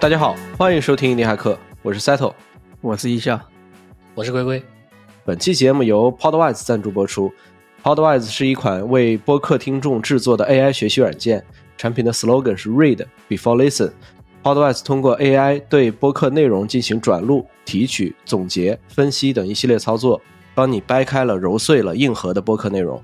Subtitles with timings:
[0.00, 2.32] 大家好，欢迎收听印尼骇客，我是 Settle，
[2.80, 3.40] 我是一笑，
[4.14, 4.62] 我是龟龟。
[5.24, 7.32] 本期节目由 Podwise 赞助播出。
[7.82, 11.44] Podwise 是一款为播客听众制作的 AI 学习软件，
[11.76, 13.90] 产品的 slogan 是 Read before listen。
[14.40, 20.22] Podwise 通过 AI 对播客内容进行转录、提取、总结、分析等一系列操作，
[20.54, 23.02] 帮你掰开了、揉碎了硬核的播客内容。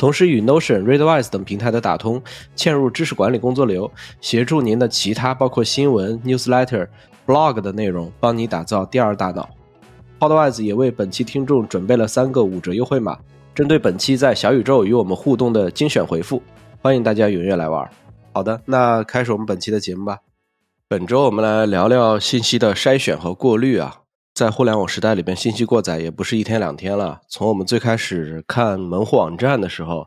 [0.00, 2.22] 同时与 Notion、Readwise 等平台的打通，
[2.56, 6.88] 嵌入知识管理工作流，协助您的其他包括新闻、newsletter、
[7.26, 9.46] blog 的内容，帮你打造第二大脑。
[10.18, 13.18] Podwise 也为本期听众准备了三个五折优惠码，
[13.54, 16.42] 针对本期在小宇宙与我们互动的精选回复，
[16.80, 17.86] 欢迎大家踊跃来玩。
[18.32, 20.20] 好的，那开始我们本期的节目吧。
[20.88, 23.96] 本周我们来聊聊信息的筛选和过滤啊。
[24.40, 27.20] 在互联网时代里边，信息过载也不是一天两天了。
[27.28, 30.06] 从我们最开始看门户网站的时候，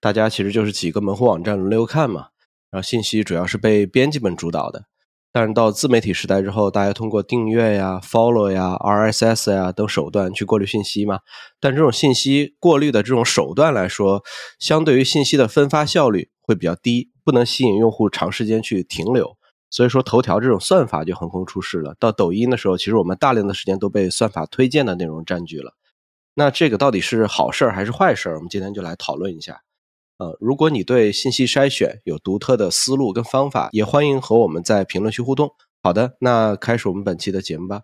[0.00, 2.28] 大家其实就是几个门户网站轮流看嘛，
[2.70, 4.84] 然后信息主要是被编辑们主导的。
[5.30, 11.18] 但是到自媒体时代之后，大家通过订阅呀、follow 呀、RSS 呀等手段去过滤信息嘛。
[11.60, 14.24] 但这种信息过滤的这种手段来说，
[14.58, 19.35] 相对于信息的分发效率会比较低，不能吸引用户长时间去停留。
[19.70, 21.94] 所以说，头条这种算法就横空出世了。
[21.98, 25.74] 到抖音的时候，其实我们大量的时间都被算法推荐的内容占据了。
[26.34, 28.36] 那这个到底是好事儿还是坏事儿？
[28.36, 29.62] 我们今天就来讨论一下。
[30.18, 35.50] 呃，如果你对信息筛选有独特的思路跟方法，也欢迎和我们在评论区互动。
[35.82, 37.82] 好的，那开始我们本期的节目吧。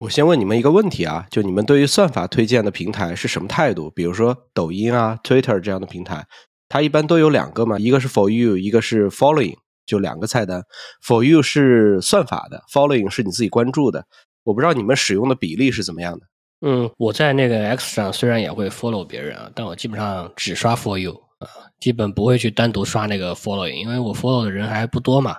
[0.00, 3.90] 我先问你们一个问题啊，就你们对于算法推荐的平台是什么态度？
[3.90, 6.26] 比如说抖音啊、Twitter 这样的平台，
[6.68, 9.56] 它一般都有两个嘛，一个是 For You，一个是 Following。
[9.86, 10.62] 就两个菜单
[11.02, 14.04] ，For you 是算法的，Following 是你自己关注的。
[14.42, 16.26] 我不知道你们使用的比例是怎么样的。
[16.60, 25.36] 嗯，我在那个 X 上虽然也会 follow 别人啊，但我基本上只刷 For you 啊，基本不会去单独刷那个 Following，因为我 follow 的人还不多嘛，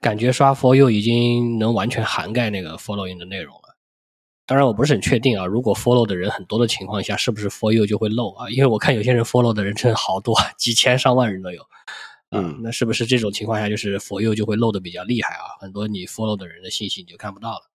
[0.00, 3.62] 感觉刷 For you 已经能完全涵盖那个 Following 的内容了。
[4.46, 8.48] 当然我不是很确定啊，如果 follow 的人很多的情况下，是不是 For you 就会漏啊？
[8.48, 11.62] 因为我看有些人 follow 的人真的好多，几千上万人都有。
[12.30, 15.56] 嗯，那是不是这种情况下，就是 For You 就会漏的比较厉害啊？
[15.60, 17.70] 很多你 Follow 的人的信息你就看不到了。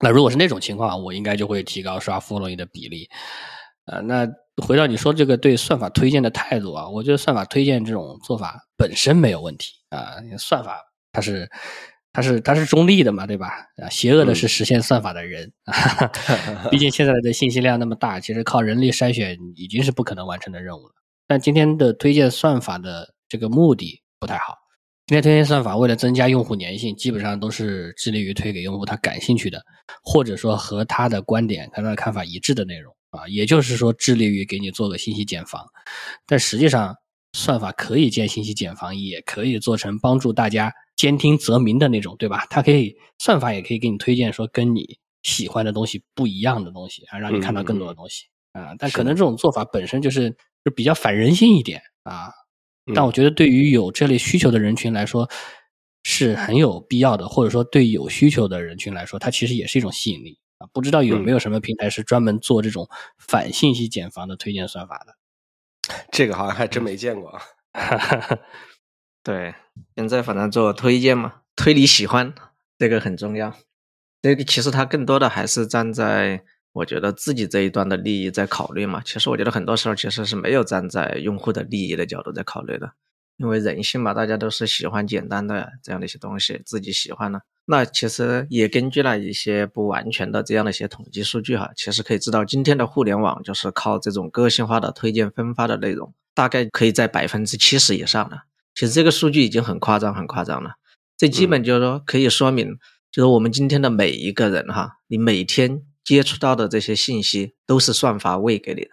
[0.00, 3.08] 那如果是那种情况，我应该就会提高刷 Following 的比例。
[3.84, 4.26] 啊，那
[4.66, 10.16] 回到你说这个对算法推荐的态度啊，我觉得算法推荐这种做法本身没有问题啊。
[10.38, 10.80] 算法
[11.12, 11.50] 它是
[12.12, 13.48] 它是它是中立的嘛，对吧？
[13.82, 15.52] 啊，邪恶的是实现算法的人。
[16.70, 20.94] 毕竟现在的信息量那么大，其实靠人力筛选已经是不可能完成的任务了。
[21.26, 23.13] 但今天的推荐算法的。
[23.34, 24.54] 这个目的不太好。
[25.08, 29.60] 今天推荐算法为了增加用户粘性，基本上都是致力于推给用户他感兴趣的，
[30.04, 33.26] 或者说和他的观点、和他的看法一致的内容啊。
[33.26, 35.66] 也就是说，致力于给你做个信息茧房。
[36.26, 36.94] 但实际上，
[37.32, 42.46] 算法可以建信息茧房，也可以做成帮助大家兼听则明的那种，对吧？
[42.48, 48.76] 它可以算法也可以给你推荐说跟你喜欢的东西不一样的东西啊，让你看到更多的东西啊。
[48.78, 50.30] 但可能这种做法本身就是
[50.64, 52.32] 就比较反人性一点啊。
[52.92, 55.30] 但我觉得，对于有这类需求的人群来说，
[56.02, 60.66] 是很有必要的，或者说对有需求的人群来说，它其实也是一种吸引力啊。
[60.72, 65.14] 不知道有没有什么平台是专门做这种反信息茧房的推荐算法的？
[66.12, 67.40] 这个好像还真没见过。
[69.22, 69.54] 对，
[69.96, 72.34] 现在反正做推荐嘛，推你喜欢，
[72.78, 73.54] 这个很重要。
[74.20, 76.44] 这个其实它更多的还是站在。
[76.74, 82.90] 我觉得自己这一端的利益在考虑嘛，其实我觉得很多时候其实是没有站在用户的利益的角度在考虑的，
[83.36, 87.38] 因为人性嘛，大家都是喜欢简单的这样的一些东西，自己喜欢呢。
[87.66, 98.46] 那其实也根据了一些不完全的这样的一些统计数据哈，其实可以知道今天的互联网就是靠这种个性化的推荐分发的内容，大概可以在百分之七十以上了。
[98.74, 100.72] 其实这个数据已经很夸张很夸张了，
[101.16, 102.76] 这基本就是说可以说明，
[103.12, 105.84] 就是我们今天的每一个人哈，你每天。
[106.04, 108.90] 接触到的这些信息都是算法喂给你的，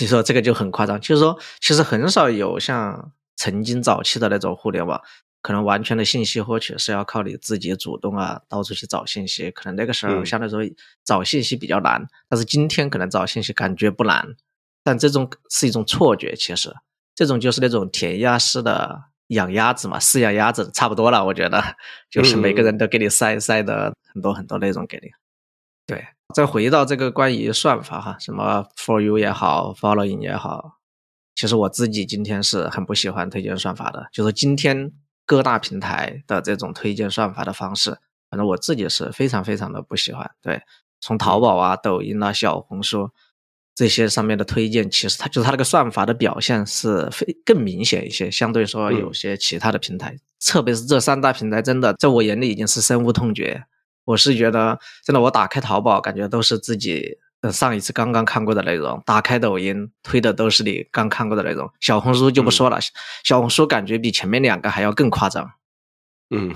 [0.00, 1.00] 你说这个就很夸张。
[1.00, 5.00] 就是说，其实很少有像曾经早期的那种互联网，
[5.42, 9.50] 可能完全的信息获取是要靠你自己主动啊，到处去找信息。
[9.50, 14.36] 可能那个时候相对来说找信息比较难，但是今天可能找信息感觉不难。
[14.82, 16.72] 但这种是一种错觉，其实
[17.14, 21.24] 这种就是那种填鸭式的养鸭子嘛，饲养鸭子差不多了。
[21.24, 21.76] 我觉得
[22.10, 25.08] 就是每个人都给你塞塞的很多很多内容给你。
[25.86, 26.02] 对，
[26.34, 30.78] 再回到这个关于算法哈，什么 For You 也好，Following 也好，
[31.34, 34.06] 其实我自己今天是很不喜欢推荐算法的。
[34.10, 34.92] 就是今天
[35.26, 37.98] 各大平台的这种推荐算法的方式，
[38.30, 40.30] 反正我自己是非常非常的不喜欢。
[40.40, 40.62] 对，
[41.00, 43.10] 从淘宝啊、抖音啊、小红书，
[43.74, 53.66] 这些上面的推荐，其实它就是它那个算法的表现是非更明显一些，相对说有些其他的平台，特别是这三大平台，真的在我眼里已经是深恶痛绝。
[54.04, 57.18] 我是觉得，真的，我打开淘宝，感觉都是自己
[57.52, 61.70] 上一次刚刚看过的内容；打开抖音，推的都是你刚看过的内容。
[61.80, 62.78] 小红书就不说了，
[63.24, 65.52] 小红书感觉比前面两个还要更夸张。
[66.30, 66.54] 嗯，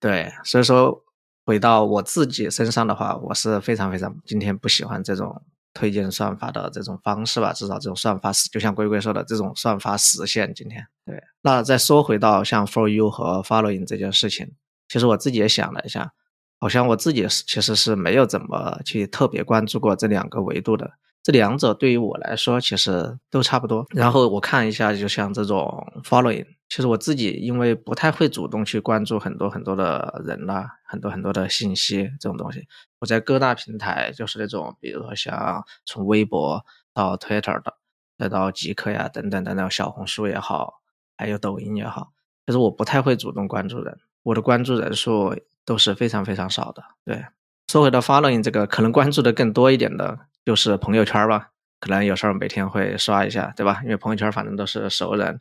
[0.00, 1.04] 对，所以说
[1.44, 5.42] 回到我自己身上的话，我是非常非常今天不喜欢这种。
[5.74, 10.52] 推荐算法的这种方式吧，至少这种算法实，就像龟龟说的，这种算法实现。
[10.52, 14.54] 今天对，那再说回到像 For You 和 Following 这件事情，
[14.88, 16.14] 其实我自己也想了一下，
[16.58, 20.92] 好像我自己是其实是没有怎么去特别关注过这两个维度的。
[21.22, 23.84] 这两者对于我来说其实都差不多。
[23.90, 32.66] 然后我看一下，就像这种 Following，其实我自己因为不太会主动去关注很多很多的人啦，很多很多的信息这种东西。
[33.00, 36.64] 我在各大平台，就是那种比如说像从微博
[36.94, 37.74] 到 Twitter 的，
[38.16, 40.80] 再到极客呀等等等等，小红书也好，
[41.16, 42.12] 还有抖音也好，
[42.46, 45.36] 其实我不太会主动关注人，我的关注人数
[45.68, 46.82] 都是非常非常少的。
[47.04, 47.26] 对，
[47.70, 50.20] 说回到 Following 这个，可能关注的更多一点的。
[50.46, 53.82] 就是朋友圈吧，可能有时候每天会刷一下，对吧？
[53.84, 55.38] 因为朋友圈反正都是熟人，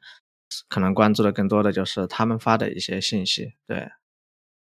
[0.68, 3.54] 可能关注的更多的就是他们发的一些信息。
[3.66, 3.90] 对，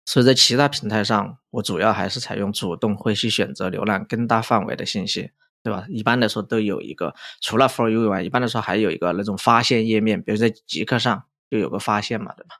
[0.05, 5.31] 所以在其他平台上，我主要还是采用主动会去选择浏览更大范围的信息，
[5.61, 5.85] 对吧？
[5.89, 12.55] 一般来说都有一个，除了 For You 以外，一般来说还有一个那种发现页面，比如在极客上就有个发现嘛，对吧？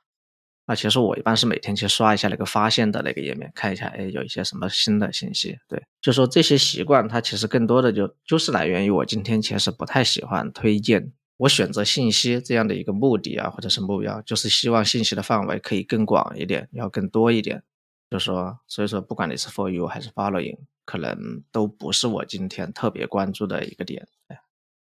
[0.68, 5.58] 那其实我一般是每天去刷一下那个发现的那个页面，看一下，哎，有一些什么新的信息。
[5.66, 11.10] 对，就说这些习惯，它其实更多的就就是来源于我今天其实不太喜欢推荐。
[11.38, 17.62] 我选择信息这样的一个目的啊，或者是目标，就是希望信息的范围可以更广一点，要更多一点。
[18.10, 24.06] 就说，所以说，不管你是 For You 还是 Following，可能都不是我今天特别关注的一个点。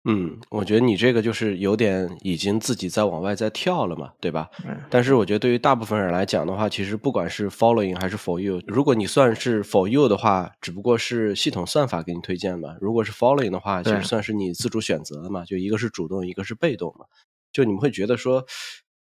[0.04, 4.48] 嗯，我觉得你这个就是有点已经自己在往外在跳了嘛，对吧？
[4.64, 4.80] 嗯。
[4.88, 15.44] 但是我觉得对于大部分人来讲的话，其实不管是 following 还是 for you，如果你算是 for you 的话，只不过是系统算法给你推荐嘛；如果是 following 的话，其实算是你自主选择的嘛。
[15.44, 17.04] 就一个是主动，一个是被动嘛。
[17.52, 18.46] 就你们会觉得说，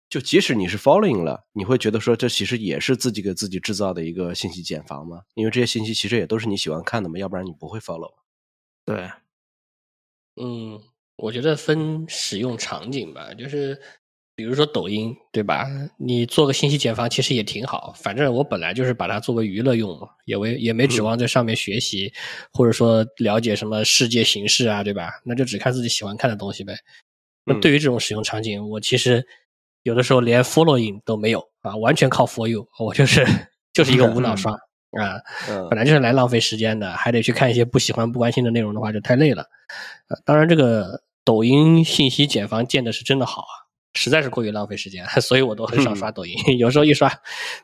[0.09, 5.21] 就即使你是 following 了，你会觉得说，这其实也是自己给自己制造的一个信息茧房嘛？
[5.35, 8.13] 因为这些信息其实也都是你喜欢看的嘛，要不然你不会 follow。
[8.85, 9.09] 对，
[10.39, 10.79] 嗯。
[11.19, 13.75] 我觉得分使用场景吧，就是
[14.35, 15.65] 比如说抖音，对吧？
[15.97, 17.91] 你做个信息茧房其实也挺好。
[17.97, 22.13] 反正我本来就是把它作为娱乐用嘛，也为也没指望在上面学习，
[22.53, 25.09] 或者说了解什么世界形势啊，对吧？
[25.25, 26.77] 那就只看自己喜欢看的东西呗。
[27.45, 29.25] 那对于这种使用场景，我其实
[29.81, 33.25] 有的时候连 following 都没有啊，完全靠 for you，我就是
[33.73, 34.51] 就是一个无脑刷
[35.01, 35.17] 啊，
[35.71, 39.43] 本来就是来浪费时间的，还得去看一些不喜欢不关心的内容的话，就太累了。
[40.09, 41.03] 呃，当然这个。
[41.27, 46.33] 抖音信息茧房建的是真的好啊，实在是过于浪费时间， 所以我都很少刷抖音。
[46.57, 47.11] 有时候一刷，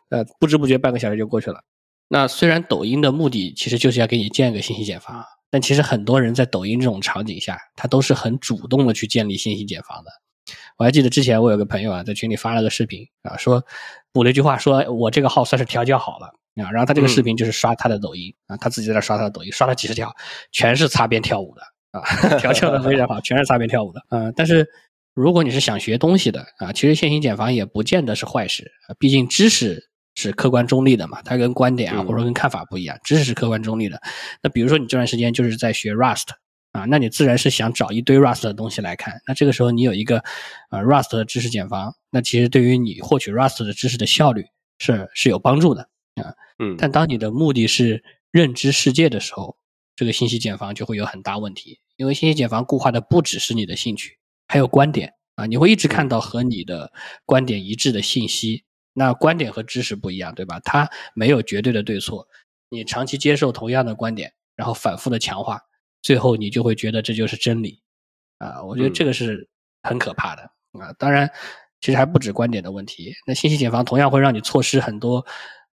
[0.09, 1.61] 呃，不知不觉半个小时就过去了。
[2.09, 10.11] 那虽然抖音的目的其实就是要给你建一个信息茧房，但其实很多人在抖音这种场景下，他都是很主动的去建立信息茧房的。
[10.77, 13.63] 我还记得之前我有个朋友啊，在群里发了个视频啊，说
[14.11, 16.27] 补了一句话，说我这个号算是调教好了
[16.61, 16.69] 啊。
[16.69, 20.13] 然后他这个视频就是刷他的抖音啊，他自己在那刷他的抖音，刷了几十条，
[20.51, 21.61] 全是擦边跳舞的。
[21.93, 22.01] 啊，
[22.37, 24.01] 调教的非常好，全是擦边跳舞的。
[24.09, 24.67] 嗯，但是
[25.13, 28.95] 如果你是想学东西的啊，其实线性减房也不见得是坏事啊。
[28.99, 34.01] 毕竟知识是客观中立的嘛，它跟观点啊或者说跟看法不一样，知识是客观中立的。
[34.41, 36.29] 那比如说你这段时间就是在学 Rust
[36.71, 39.21] 啊，那你自然是想找一堆 Rust 的东西来看。
[39.27, 40.23] 那这个时候你有一个
[40.71, 44.45] 呃 Rust 的知识茧房，那其实对于你获取 Rust 的知识的效率
[44.79, 45.83] 是是有帮助的
[46.15, 46.33] 啊。
[46.57, 49.57] 嗯，但当你的目的是认知世界的时候，
[49.95, 51.79] 这个信息茧房就会有很大问题。
[51.95, 56.91] 因为信息茧房固化的不只是你的兴趣，还有观点啊，你会一直看到和你的
[57.25, 58.63] 观点一致的信息。
[58.95, 60.59] 那观点和知识不一样，对吧？
[60.59, 62.27] 它没有绝对的对错。
[62.69, 65.61] 你长期接受同样的观点，然后反复的强化，
[66.01, 67.81] 最后你就会觉得这就是真理
[68.37, 68.63] 啊。
[68.63, 69.49] 我觉得这个是
[69.81, 70.43] 很可怕的
[70.79, 70.93] 啊。
[70.99, 71.31] 当然，
[71.81, 73.15] 其实还不止观点的问题。
[73.25, 75.25] 那信息茧房同样会让你错失很多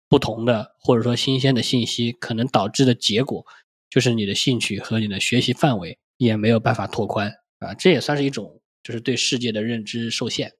[0.08, 3.44] 不同的或者说新鲜的信息，可能导致的结果
[3.90, 5.98] 就是你的兴趣和你的学习范围。
[6.20, 10.52] 也没有办法拓宽啊，这也算是一种就是对世界的认知受限。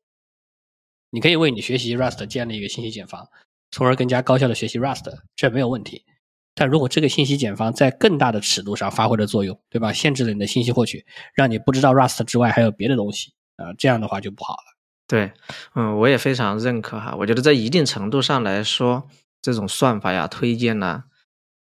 [1.11, 3.29] 你可以为你学习 Rust 建立一个信息茧房，
[3.71, 5.05] 从而更加高效的学习 Rust，
[5.37, 6.07] 这没有问题。
[6.55, 9.93] 但如果这个信息茧房在更大的尺度上发挥了作用，对吧？
[9.93, 14.79] 限制了你的信息获取，让你不知道 Rust 之外还有别的东西啊，这样的话就不好了。
[15.07, 15.33] 对，
[15.75, 17.15] 嗯，我也非常认可哈。
[17.19, 19.07] 我觉得在一定程度上来说，
[19.43, 21.05] 这种算法呀、推荐呢，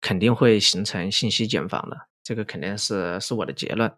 [0.01, 2.09] 肯定会形成信息茧房的。
[2.27, 3.93] 这个肯定是是我的结论。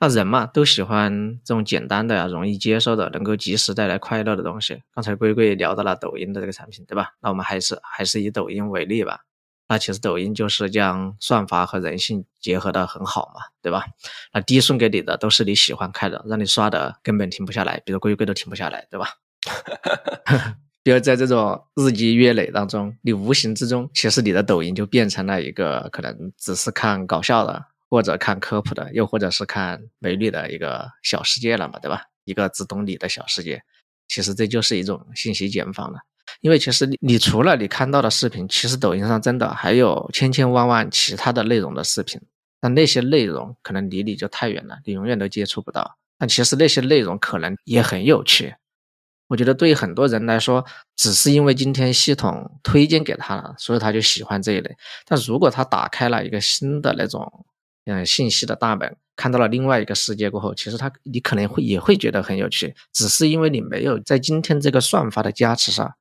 [0.00, 4.82] 那人嘛，都喜欢这种简单的呀、容易接受的、能够及时带来快乐的东西。
[4.94, 7.10] 刚才龟龟聊到了抖音的这个产品，对吧？
[7.20, 9.20] 那我们还是还是以抖音为例吧。
[9.68, 13.84] 那其实抖音就是将算法和人性结合的很好嘛，对吧？
[14.32, 19.08] 那递送给你的都是你喜欢看的，让你刷的根本停不下来，比如龟龟都停不下来，对吧？
[20.82, 32.02] 比如在这种日积月累当中，你无形之中，其实你的抖音就变成了一个可能只是看搞笑的，或者看科普的，又或者是看美女的一个小世界了嘛，对吧？
[32.24, 33.62] 一个只懂你的小世界，
[34.08, 35.98] 其实这就是一种信息茧房了。
[36.40, 42.20] 因为其实你你除了你看到的视频，其实抖音上真的还有千千万万其他的内容的视频，
[42.60, 45.96] 但那些内容可能离你就太远了，你永远都接触不到。
[46.18, 48.54] 但其实那些内容可能也很有趣。
[49.28, 50.64] 我觉得对于很多人来说，
[50.96, 54.76] 只是因为今天系统推荐给他了，所以他就喜欢这一类。
[55.06, 57.44] 但如果他打开了一个新的那种
[57.84, 65.94] 嗯信息的大门，看到了另外一个世界过后，其实他你可能会也会觉得很有趣，只是因为你没有在今天这个算法的加持上。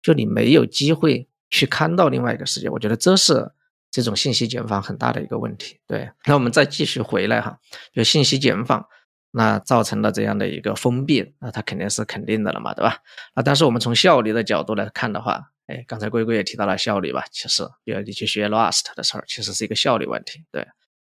[0.00, 3.50] 就你没有机会去看到另外一个世界，我觉得这是
[3.90, 5.80] 这种信息茧房很大的一个问题。
[5.88, 7.58] 对，那我们再继续回来哈，
[7.92, 8.86] 就信息茧房，
[9.32, 12.98] 那造成了这样的一个封闭，那它肯定是肯定的了嘛，对吧？
[13.34, 20.44] 啊，但是我们从效率的角度来看的话，哎，刚才龟龟也提到了效率吧，其实比如你去学 Rust 的事儿，其实是一个效率问题。
[20.52, 20.64] 对，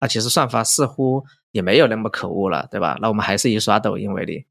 [0.03, 2.97] 那其实算法似乎也没有那么可恶了，对吧？
[2.99, 4.45] 那我们还是以刷抖音为例。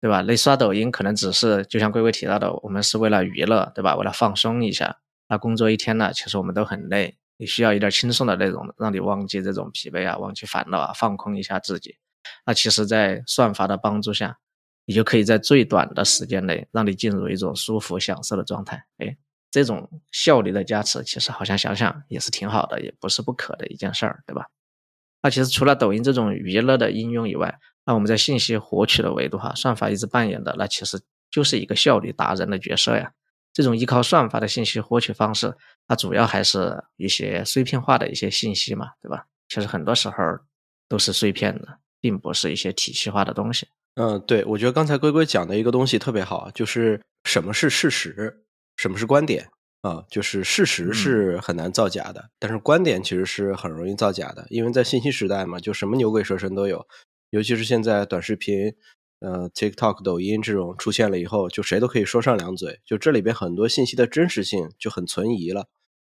[0.00, 0.20] 对吧？
[0.22, 3.94] 那刷抖音可能只是就像龟龟提到的，我们是为了娱乐，对吧？
[3.94, 4.96] 为了放松一下。
[5.28, 11.94] 那工作一天呢，其实我们都很累，你需要一点轻松的内容，让你忘记这种疲惫啊，忘记烦恼啊，放空一下自己。
[12.44, 14.38] 那其实，在算法的帮助下，
[14.86, 18.82] 你就可以在最短的时间内，让你进入一种舒服享受的状态。
[18.96, 19.14] 哎，
[19.50, 24.46] 这种效率的加持，其实好像想想也是挺好的，也不是不可的一件事儿，对吧？
[25.22, 31.00] 那其实除了抖音这种娱乐的应用以外，那我们在信息获取的维度哈，算法一直扮演的那其实
[31.30, 33.12] 就是一个效率达人的角色呀。
[33.52, 35.52] 这种依靠算法的信息获取方式，
[35.86, 39.26] 它主要还是一些碎片化的一些信息嘛，对吧？
[39.48, 40.14] 其实很多时候
[40.88, 43.66] 都是碎片的，并不是一些体系化的东西。
[43.96, 48.44] 嗯，对，我觉得刚才龟龟讲的一个东西特别好，就是什么是事实，
[48.76, 49.50] 什么是观点
[49.82, 50.04] 啊？
[50.10, 56.86] 就是事实是很难造假的，但是观点其实是很容易造假的，因为在信息时代嘛，就什么牛鬼蛇神都有。
[57.30, 58.74] 尤其是现在短视频，
[59.20, 62.80] 呃，TikTok、抖音这种出现了以后，就谁都可以说上两嘴。
[62.84, 65.68] 就这里边很多信息的真实性就很存疑了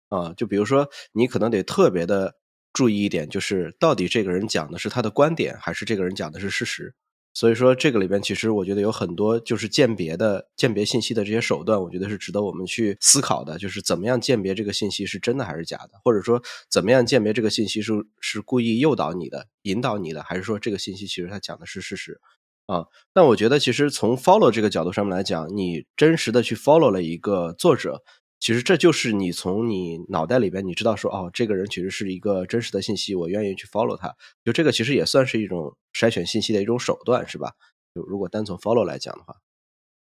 [0.09, 0.33] 啊。
[0.37, 2.37] 就比如说，你可能得特别的
[2.73, 6.95] 注意一点，就是到底这个人讲的是他的观点，还是这个人讲的是事实。
[7.35, 13.57] 所以说，这个里边其实我觉得有很多就是鉴别的、鉴别信息的这些手段，我觉得是值得我们去思考的。
[13.59, 22.21] 就是怎么样鉴别这个信息是真的还是假的，或者说怎么样鉴别这个信息是是故意诱导你的、引导你的，还是说这个信息其实它讲的是事实
[22.67, 22.87] 啊？
[23.13, 28.03] 但我觉得其实从 follow 这个角度上面来讲，你真实的去 follow 了一个作者。
[28.41, 34.15] 其实这就是你从你脑袋里边你知道说哦，这个人其实是一个真实的信息，我愿意去 follow 他。
[34.45, 37.53] 就这个其实也算是一种筛选信息的一种手段，是吧？
[37.95, 39.35] 就如果单从 follow 来讲的话，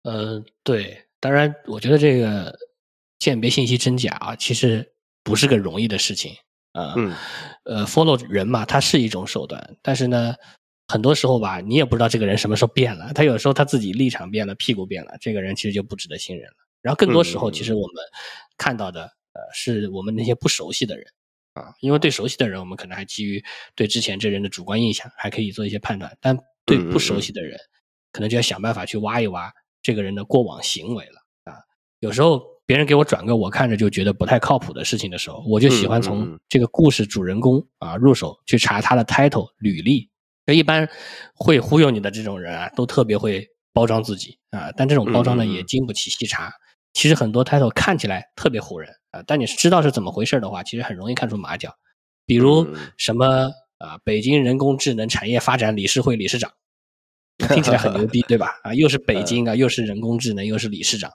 [0.05, 2.57] 呃，对，当然，我觉得这个
[3.19, 4.93] 鉴别信息真假啊，其实
[5.25, 6.35] 不是个容易的事情
[6.73, 6.95] 啊。
[6.97, 7.14] 嗯，
[7.64, 10.35] 呃，follow 人嘛，它是一种手段，但是呢，
[10.87, 16.57] 很多时候吧，你也不知道这个人什么时候变了，他有时候他自己立场变了，屁股变了，这个人其实就不值得信任了。
[16.83, 17.97] 然后更多时候，其实我们
[18.59, 21.07] 看到的，呃，是我们那些不熟悉的人
[21.55, 23.43] 啊，因为对熟悉的人，我们可能还基于
[23.75, 26.37] 对之前这人的主观印象，还可以做一些判断；但
[26.67, 27.59] 对不熟悉的人，
[28.11, 31.55] 可能就要想办法去挖一挖这个人的过往行为了啊。
[32.01, 40.11] 有时候别人给我转个我看着就觉得不太靠谱的事情的时候，我就喜欢从这个故事主人公啊入手去查他的 title 履历。
[40.47, 40.89] 一般
[41.35, 46.53] 会忽悠你的这种人啊，都特别会包装自己啊，但这种包装呢，也经不起细查。
[46.93, 51.75] 其实很多 title 看起来特别唬人啊，但你知道是怎么回事的话，其实很容易看出马脚。
[52.25, 56.53] 比如什么啊，北京人工智能产业发展理事会理事长，
[57.49, 58.61] 听起来很牛逼，对吧？
[58.63, 61.11] 啊，又是北京啊，又是人工智能，又是理事长，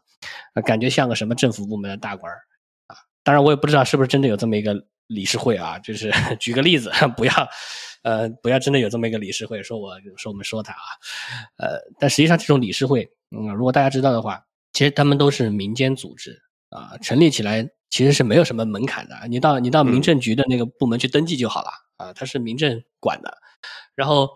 [0.53, 2.39] 啊，感觉像个什么政府部门的大官儿
[2.87, 2.97] 啊。
[3.23, 4.75] 当然，我也不知道是不是真的有这么一个
[5.07, 5.79] 理事会啊。
[5.79, 7.31] 就是 举个例子，不要
[8.03, 10.89] 呃，不要真的有这么一个理事会，说我说我们说他啊，
[11.57, 14.43] 呃，但实际上这种理事会，嗯，如果大家知道的话。
[14.73, 23.37] 其实他们都是民间组织啊，成立起来其实是没有什么门槛的，你到你到民政局的那个部门去登记就好了啊，它是民政管的，
[23.95, 24.29] 然后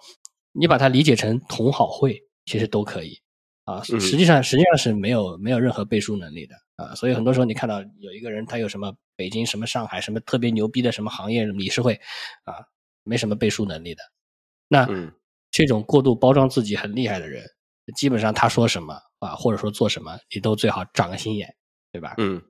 [0.51, 3.19] 你把它理解成同好会，其实都可以
[3.65, 12.00] 啊，实际上实际上是没有没有任何背书能力的啊，所以很多时候你看到有一个人他有什么北京什么上海什么特别牛逼的什么行业理事会
[12.45, 12.55] 啊，
[13.03, 14.01] 没什么背书能力的。
[14.67, 15.11] 那嗯。
[15.53, 17.43] 这种过度包装自己很厉害的人，
[17.95, 21.53] 基本上他说什么啊，或者说做什么，你都最好长个心眼，
[21.91, 22.15] 对吧？
[22.17, 22.41] 嗯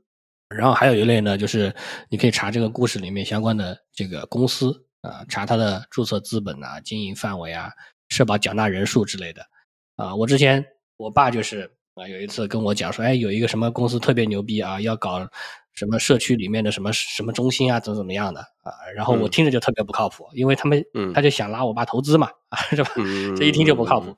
[0.49, 1.73] 然后还有一类呢，就是
[2.09, 7.71] 你可以查这个故事里面相关的这个公司啊，查他的注册资本啊、经营范围啊、
[8.09, 9.41] 社保缴纳人数之类的
[9.95, 10.13] 啊。
[10.13, 10.61] 我之前
[10.97, 15.25] 我爸就是啊，有一次跟我讲说，哎，有一个什么公司特别牛逼啊，要搞
[15.73, 18.71] 什么社区里面的什么什么中心啊，怎么怎么样的啊。
[18.95, 22.91] 然后我嗯听着就特别不靠谱，因为他们嗯他就想拉我爸投资嘛，啊， 是吧？
[22.97, 24.15] 嗯，这一听就不靠谱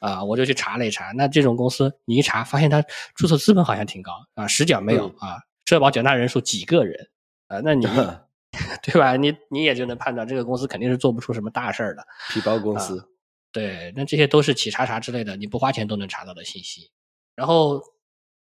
[0.00, 0.24] 嗯啊！
[0.24, 2.82] 我就去查了一查，那这种公司你一查发现他
[3.14, 7.08] 注册资本好像挺高啊，实缴没有嗯啊，社保缴纳人数几个人
[7.48, 7.86] 啊，那你
[8.82, 9.16] 对吧？
[9.16, 12.06] 你你也就能判断这个公司肯定是做不出什么大事儿的。
[12.30, 13.08] 皮包公司，
[13.50, 16.90] 对，那这些都是企查查之类的，你不花钱都能查到的信息。
[17.34, 17.82] 然后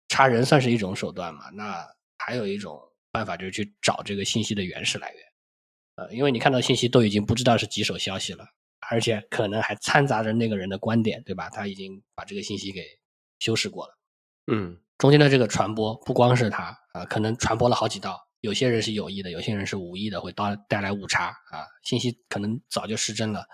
[0.08, 1.86] 查人算是一种手段嘛，那
[2.24, 5.22] 还有一种办法就是去找这个信息的原始来源。
[5.96, 8.46] 呃，因为你看到信息都已经不知道是几手消息了，
[8.90, 11.50] 而且可能还掺杂着那个人的观点，对吧？
[11.50, 12.84] 他已经把这个信息给
[13.40, 13.98] 修饰过了。
[14.52, 23.44] 嗯中间的这个传播不光是他啊、可能传播了好几道，有些人是有意的，有些人是无意的，会带带来误差啊，信息可能早就失真了。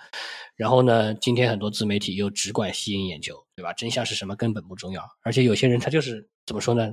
[0.57, 3.73] 然后呢，今天很多自媒体又只管吸引眼球，对吧？
[3.73, 6.91] 真相是什么根本不重要，而且有些人他就是怎么说呢？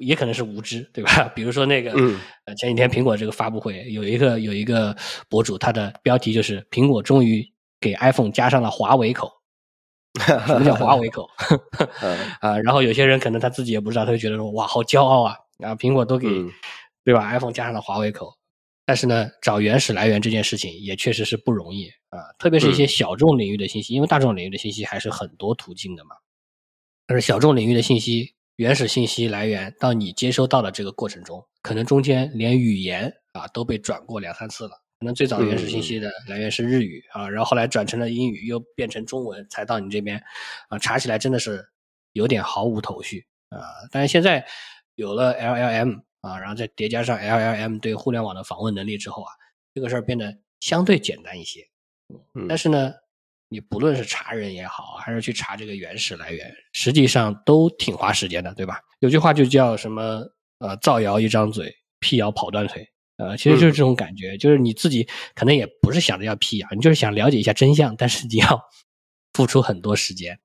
[0.00, 1.24] 也可能是无知，对吧？
[1.34, 4.96] 比如说那个，嗯呃，前几天苹果这个发布会，有一个有一个
[5.28, 7.44] 博主，他的标题就是“苹果终于
[7.80, 9.30] 给 iPhone 加上了华为口
[10.46, 11.28] ”。什么叫华为口？
[12.02, 15.34] 嗯 啊，然后有些人可能他自己也不知道，他就觉得说哇，好骄傲啊！
[15.58, 16.50] 啊，苹果都给、嗯
[17.02, 18.36] 对吧？iPhone 加上了华为口，
[18.84, 26.10] 但是呢，找原始来源这件事情也确实是不容易啊，特别是一些嗯小众领域的信息，因为大众领域的信息还是很多途径的嘛。
[27.06, 34.82] 但是小众领域的信息，原始信息来源到你接收到的这个过程中，可能中间连语言啊都被转过两三次了。
[34.98, 40.22] 可能最早原始信息的来源是日语啊，然后后来转成了英语，又变成中文，才到你这边
[40.68, 41.66] 啊，查起来真的是
[42.12, 43.64] 有点毫无头绪啊。
[43.90, 44.46] 但是现在
[44.96, 49.32] 有了 LLM 啊，然后再叠加上 LLM 对互联网的访问能力之后啊，
[49.72, 51.66] 这个事儿变得相对简单一些。
[52.34, 52.92] 嗯但是呢，
[53.52, 58.80] 你不论是查人也好，还是去查这个原始来源，实际上都挺花时间的，对吧？
[59.00, 60.24] 有句话就叫什么
[60.60, 62.88] 呃，造谣一张嘴，辟谣跑断腿。
[63.16, 68.60] 呃，其实就是这种感觉，就是你自己可能也不是想着要辟谣，你就是想了解一下真相，但是你要
[69.34, 70.38] 付出很多时间。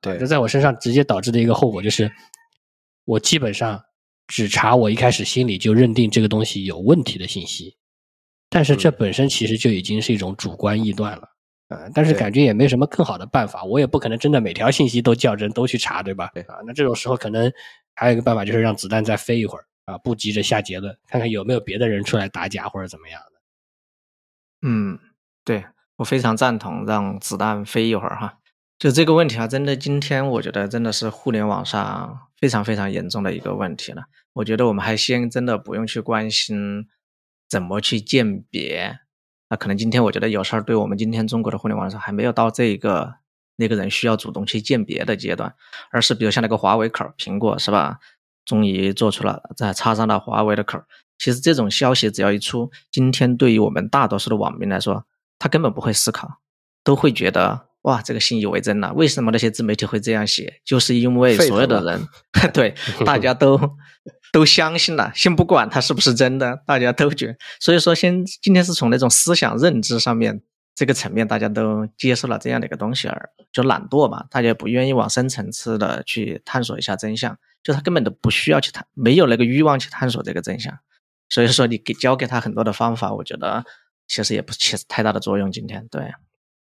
[0.00, 2.10] 对这在我身上直接导致的一个后果就是，
[3.04, 3.80] 我基本上
[4.26, 7.76] 只查我一开始心里就认定这个东西有问题的信息，
[8.48, 11.29] 但是这嗯本身其实就已经是一种主观臆断了。
[11.70, 16.28] 呃，但是感觉也没什么更好的办法，我也不可能真的每条信息都较真都去查，对吧？
[16.34, 17.50] 对啊，那这种时候可能
[17.94, 24.68] 还有一个办法，就是让子弹再飞一会儿啊，不急着下结论，看看有没有别的人出来打假或者怎么样的。
[24.68, 24.98] 嗯，
[25.44, 25.64] 对
[25.96, 28.38] 我非常赞同，让子弹飞一会儿哈。
[28.78, 34.02] 就这个问题啊，真的今天我觉得真的是互联网上非常非常严重的一个问题了。
[34.32, 36.88] 我觉得我们还先真的不用去关心
[37.48, 38.98] 怎么去鉴别，
[39.50, 43.16] 那可能今天我觉得有事儿对我们今天中国的互联网上还没有到这一个
[43.56, 45.54] 那个人需要主动去鉴别的阶段，
[45.90, 47.98] 而是比如像那个华为口儿，苹果是吧？
[48.46, 50.86] 终于做出了在插上了华为的口儿。
[51.18, 55.04] 其实这种消息只要一出，今天对于我们大多数的网民来说，
[55.38, 56.38] 他根本不会思考，
[56.82, 58.92] 都会觉得哇，这个信以为真了。
[58.94, 60.60] 为什么那些自媒体会这样写？
[60.64, 62.08] 就是因为沸所有的人，
[62.52, 62.74] 对
[63.06, 63.58] 大家都
[64.32, 67.36] 都相信了，先不管它是不是真的，大家都觉。
[67.58, 70.42] 所以说，先今天是从那种思想认知上面
[70.74, 80.78] 这个层面，大家都接受了这样的一个东西而就懒惰嘛，大家不愿意往深层次的去探索一下真相，就他根本都不需要去探，没有那个欲望去探索这个真相。
[81.28, 83.64] 所以说，你给教给他很多的方法，我觉得
[84.06, 85.50] 其实也不起太大的作用。
[85.50, 86.12] 今天对，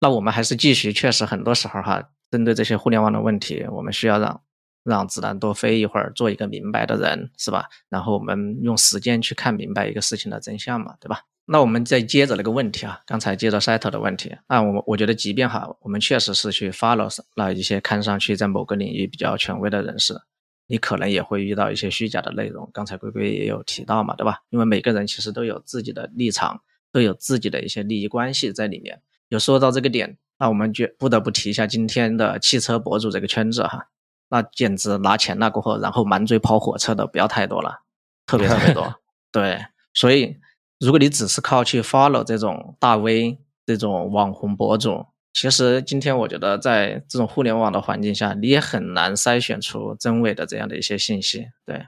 [0.03, 4.41] 那我们还是继续，确实很多时候哈，针对这些互联网的问题，我们需要让
[4.83, 7.69] 让子弹多飞一会儿，做一个明白的人，是吧？
[7.87, 11.21] 然后我们用时间去看明白一个事情的真相嘛，对吧？
[11.45, 20.19] 那我们再接着那个问题啊，刚才接着 Set 的问题，那我我觉得，即便哈，我们确实是去 follow 了一些看上去在某个领域比较权威的人士，
[20.67, 22.69] 你可能也会遇到一些虚假的内容。
[22.73, 24.41] 刚才龟龟也有提到嘛，对吧？
[24.49, 26.61] 因为每个人其实都有自己的立场，
[26.91, 29.01] 都有自己的一些利益关系在里面。
[29.29, 33.87] 有说到这个点，那我们就不得不提一下今天的汽车博主这个圈子哈，
[34.29, 37.81] 那简直拿钱了过后，然后满嘴跑火车的不要太多了，
[38.25, 38.95] 特别特别多。
[39.31, 40.37] 对，所以
[40.79, 51.47] 如果你只是靠去 follow 这种大 V 这种网红博主，其实今天我觉得在这种互联网的环境下，你也很难筛选出真伪的这样的一些信息。
[51.65, 51.87] 对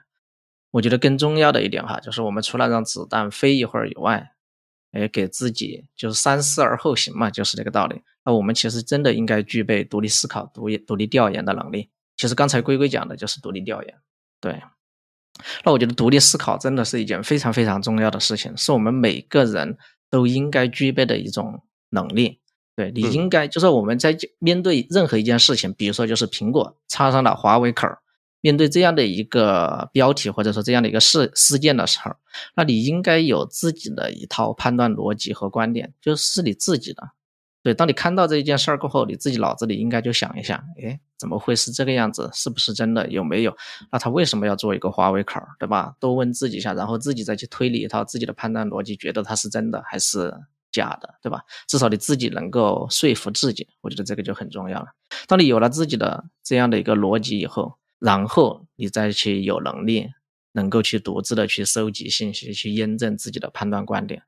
[0.72, 4.32] 我觉得更重要的一点哈，就是我们除了让子弹飞一会儿以外，
[4.96, 8.02] 哎，给自己就是三思而后行嘛，就是这个道理。
[8.24, 11.90] 那我们其实真的应该具备独立思考、独立独立调研的能力。
[12.16, 13.94] 其实刚才龟龟讲的就是独立调研，
[14.40, 14.62] 对。
[15.66, 19.78] 那我觉得独立思考真的是一件非常非常重要的事情，是我们每个人
[20.10, 22.40] 都应该具备的一种能力。
[22.78, 28.00] 对你应该就是我们在面对任何一件事情，比如说就是苹果插上了华为口儿，
[28.42, 32.12] 面对这样的一个标题或者说这样的一个事事件的时候，
[32.56, 37.12] 那你应该有自己的一套判断逻辑和观点，就是你自己的。
[37.64, 42.30] 对，当你看到这一件事儿过后，你自己脑子里应该就想一下，哎，怎么会是这个样子？
[42.32, 43.08] 是不是真的？
[43.08, 43.58] 有没有？
[43.92, 45.96] 那他为什么要做一个华为口儿，对吧？
[46.00, 50.32] 多问自己一下，然后自己再去推理一套自己的判断逻辑，觉得它是真的还是
[50.72, 51.42] 假的，对吧？
[51.68, 54.86] 至少你自己能够说服自己，我觉得这个就很重要了。
[55.28, 57.74] 当你有了自己的这样的一个逻辑以后，
[58.06, 60.12] 然后你再去有能力，
[60.52, 64.22] 能够去独自的去收集信息，去验证自己的判断观点。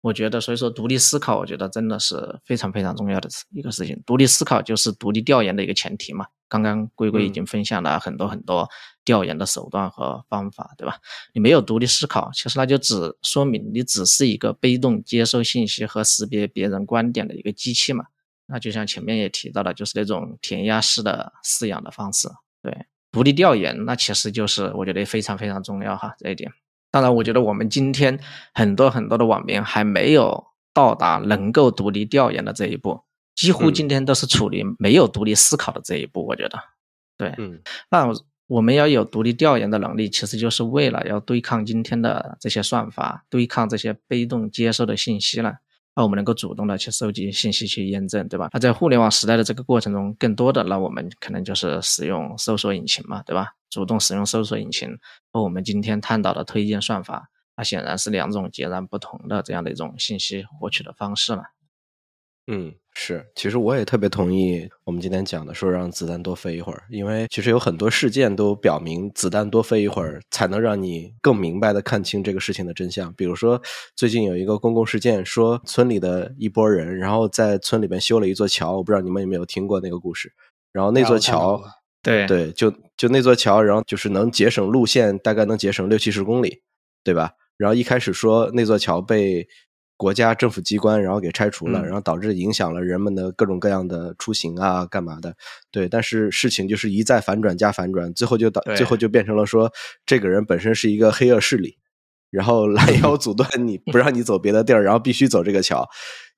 [0.00, 4.02] 我觉得，所以说独立思考，我觉得真的是非常非常重要的一个事情。
[4.06, 6.24] 独立思考就是独立调研的一个前提嘛。
[6.48, 8.66] 刚刚龟龟已经分享了很多很多
[9.04, 10.96] 调研的手段和方法，对吧？
[11.34, 18.06] 你没有独立思考，其实那就只说明你只是一个被动接收信息和识别别人观点的一个机器嘛。
[18.46, 22.28] 那就像前面也提到了，就是那种填鸭式的饲养的方式。
[22.62, 26.52] 对，独立调研，那其实就是我觉得非常非常重要哈，这一点。
[26.90, 28.18] 当然，我觉得我们今天
[28.54, 33.02] 很多很多的网民还没有到达能够独立调研的这一步，
[33.34, 36.26] 几乎今天都是处于没有独立思考的这一步。
[36.26, 36.58] 我觉得，
[37.18, 38.10] 对，嗯，那
[38.46, 45.56] 我们要有独立调研的能力，其实就是为了要对抗今天的这些算法，对抗这些被动接收的信息了。
[45.98, 48.50] 那我们能够主动的去收集信息去验证，对吧？
[48.52, 53.48] 那在互联网时代的这个过程中，更多的那我们可能就是使用搜索引擎嘛，对吧？
[53.68, 54.96] 主动使用搜索引擎
[55.32, 61.42] 和我们今天探讨的推荐算法，那显然是两种截然不同的这样的一种信息获取的方式了。
[62.50, 73.12] 嗯，是，其实我也特别同意我们今天讲的，说让子弹多飞一会儿，因为其实有很多事件都表明，子弹多飞一会儿才能让你更明白的看清这个事情的真相。
[73.12, 73.60] 比如说，
[73.94, 80.32] 最近有一个公共事件，说村里的一拨人，然后在村里边修了一座桥，我不知道你们有没有听过那个故事。
[80.72, 81.62] 然后那座桥，
[82.02, 86.62] 对对，就就那座桥，然后就是能节省路线，大概能节省六七十公里，
[87.04, 87.32] 对吧？
[87.58, 89.46] 然后一开始说那座桥被。
[89.98, 95.34] 国家政府机关，然后给拆除了，然后导致影响了人们的各种各样的出行啊，干嘛的？
[95.72, 99.72] 对，但是事情就是一再反转加反转，最后就导，最后就变成了说，
[100.06, 101.76] 这个人本身是一个黑恶势力，
[102.30, 105.88] 然后拦 腰阻断你不让你走别的地儿，然后必须走这个桥，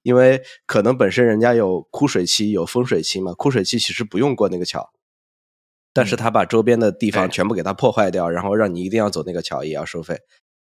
[0.03, 4.90] 因为可能本身人家有枯水期、有丰水期嘛，枯水期其实不用过那个桥，
[5.92, 10.18] 但是他把周边的地方全部给它破坏掉，然后让你一定要走那个桥，也要收费。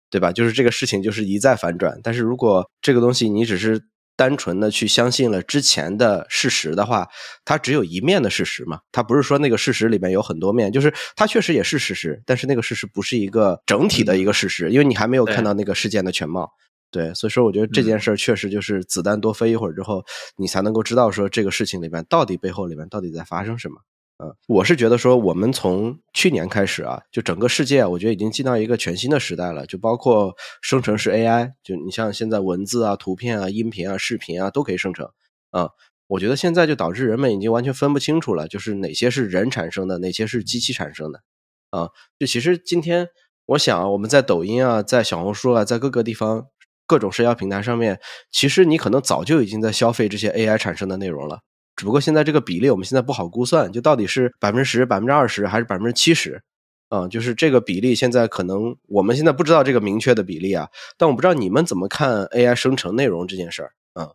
[0.09, 0.31] 对吧？
[0.31, 1.99] 就是这个事情，就是一再反转。
[2.03, 3.81] 但是如果这个东西你只是
[4.15, 7.07] 单纯的去相信了之前的事实的话，
[7.45, 8.79] 它只有一面的事实嘛？
[8.91, 16.49] 它不是说那个事实里面有很多面，就是它确实也是事实，但是那个事实不是一个整体的一个事实，因为你还没有看到那个事件的全貌。
[16.89, 20.03] 对，所以说我觉得这件事儿确实就是子弹多飞一会儿之后，
[20.37, 23.75] 你才能够知道说这个事情里面到底背后里面到底在发生什么。
[24.17, 29.67] 呃，我是觉得说，我们从去年开始啊，就整个世界，我觉得已经进到一个全新的时代了。
[29.67, 35.07] 就包括生成式 AI，就你像现在文字啊、图片啊、音频啊、视频啊都可以生成。
[35.51, 35.69] 啊，
[36.07, 41.21] 我觉得现在就导致人们已经完全分不清楚了，就是哪些是人产生的，哪些是机器产生的。
[41.69, 43.09] 啊，就其实今天
[43.45, 46.47] 我想，我们在抖音啊、在小红书啊、在各个地方
[46.87, 47.99] 各种社交平台上面，
[48.31, 51.41] 其实你可能早就已经在消费这些 AI 产生的内容了。
[51.77, 56.41] 只不过现在这个比例我们现在不好估算，就到底是百分之十、百分之二十还是百分之七十，
[56.89, 60.67] 啊，就是这个比例现在可能我们现在不知道这个明确的比例啊。
[60.97, 64.09] 但我不知道你们怎么看 AI 生成内容这件事儿啊？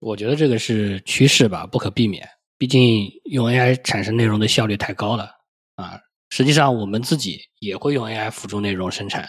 [0.00, 2.28] 我觉得这个是趋势吧，不可避免。
[2.58, 5.30] 毕竟用 AI 产生内容的效率太高了
[5.76, 6.00] 啊。
[6.30, 9.28] 实际上我们自己也会用 AI 辅助内容生产，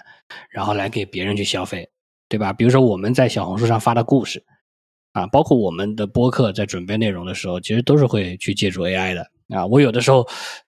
[0.50, 1.88] 然后来给别人去消费，
[2.28, 2.52] 对吧？
[2.52, 4.44] 比如说我们在小红书上发的故事。
[5.14, 9.66] 啊，包括我们的播客在准备内容的时候，其实都是会去借助 AI 的啊。
[9.66, 10.26] 我有的时候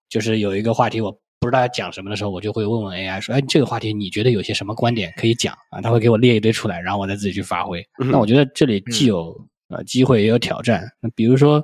[0.10, 7.86] 就是有一个话题，我不知道要讲什么的时候，我就会问问 AI 说：“哎，这个话题你觉得有些什么观点可以讲啊？”他会给我列一堆出来，然后我再自己去发挥。
[7.98, 9.36] 那我觉得这里既有
[9.70, 10.84] 呃机会，也有挑战。
[11.02, 11.64] 那比如说，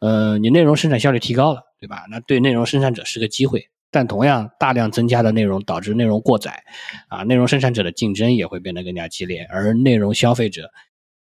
[0.00, 2.04] 呃，你内容生产效率提高了，对吧？
[2.10, 6.62] 那对内容生产者是个机会，但同样大量增加的内容导致内容过载
[7.08, 10.70] 啊，内容生产者的竞争也会变得更加激烈，而内容消费者。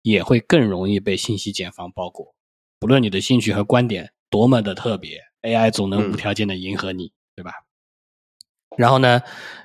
[0.01, 2.33] 也会更容易被信息茧房包裹。
[2.79, 7.51] 不论你的兴趣和观点多么的特别，AI 总能无条件的迎合你，对吧？
[8.77, 9.21] 然后呢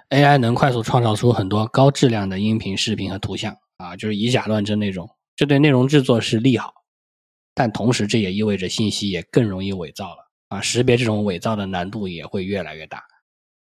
[0.08, 6.72] ，AI 能快速创造出很多高质量的音频、视频和图像啊，就是以假乱真那种，这对内容制作是利好，
[7.54, 13.04] 但同时这也意味着信息也更容易伪造了啊，识别这种伪造的难度也会越来越大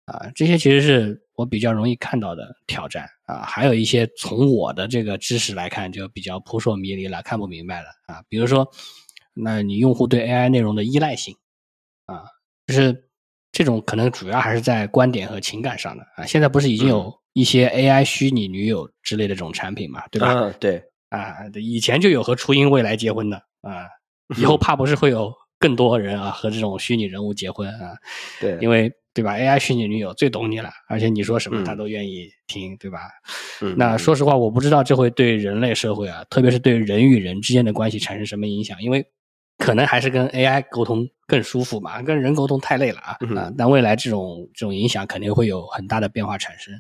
[0.07, 8.71] 啊，这些其实是我比较容易看到的挑战啊，还有一些从我的这个知识来看就比较扑朔迷离了，看不明白了啊，比如说，
[9.33, 11.35] 那你用户对 AI 内容的依赖性
[12.05, 12.25] 啊，
[12.67, 13.09] 就是
[13.51, 20.35] 这种可能主要还是在观点和情感上的啊，现在不是已经有一些 AI 虚拟女友之类的这种产品嘛，对吧？
[20.35, 23.87] 啊，对，啊，以前就有和初音未来结婚的啊，
[24.37, 27.97] 以后 怕不是会有更多人啊和这种虚拟人物结婚啊？
[28.41, 33.01] 对，因为对吧？AI 虚拟女友最懂你了，而且你说什么嗯他都愿意听，对吧？
[33.61, 39.05] 嗯那说实话，我不知道这会对人类社会啊，特别是对人与人之间的关系产生什么影响，因为
[39.59, 43.53] 可能还是跟 AI 沟通更舒服嘛，跟人沟通太累了啊嗯啊！
[43.57, 46.75] 但未来这种这种影响肯定会有很大的变化产生。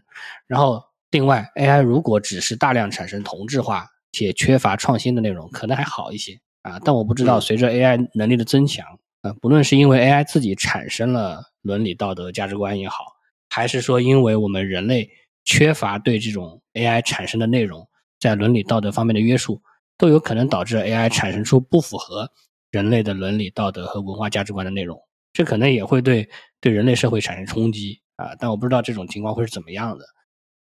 [0.46, 6.80] 然后，另外，AI 如果只是大量产生同质化且缺乏创新的内容，可能还好一些啊。
[6.84, 8.84] 但我不知道，嗯随着 AI 能力的增强，
[9.22, 13.04] 啊，不论是因为 AI 自己产生了伦理道德价值观也好，
[13.48, 15.08] 还是说因为我们人类
[15.44, 19.62] 缺乏对这种 AI 产生的内容在伦理道德方面的约束，
[19.96, 22.30] 都有可能导致 AI 产生出不符合
[22.70, 25.00] 人类的伦理道德和文化价值观的内容。
[25.32, 26.28] 这可能也会对
[26.60, 30.04] 对人类社会产生冲击啊，但我不知道这种情况会是怎么样的。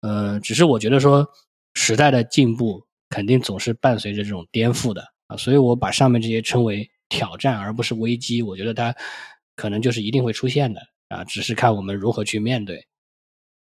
[0.02, 1.28] 呃，只是我觉得说
[1.74, 8.42] 时代的进步肯定总是伴随着这种颠覆的啊，所以我把上面这些称为挑战而不是危机。
[8.42, 8.96] 我觉得它
[9.56, 12.86] 可能就是一定会出现的啊，只是看我们如何去面对。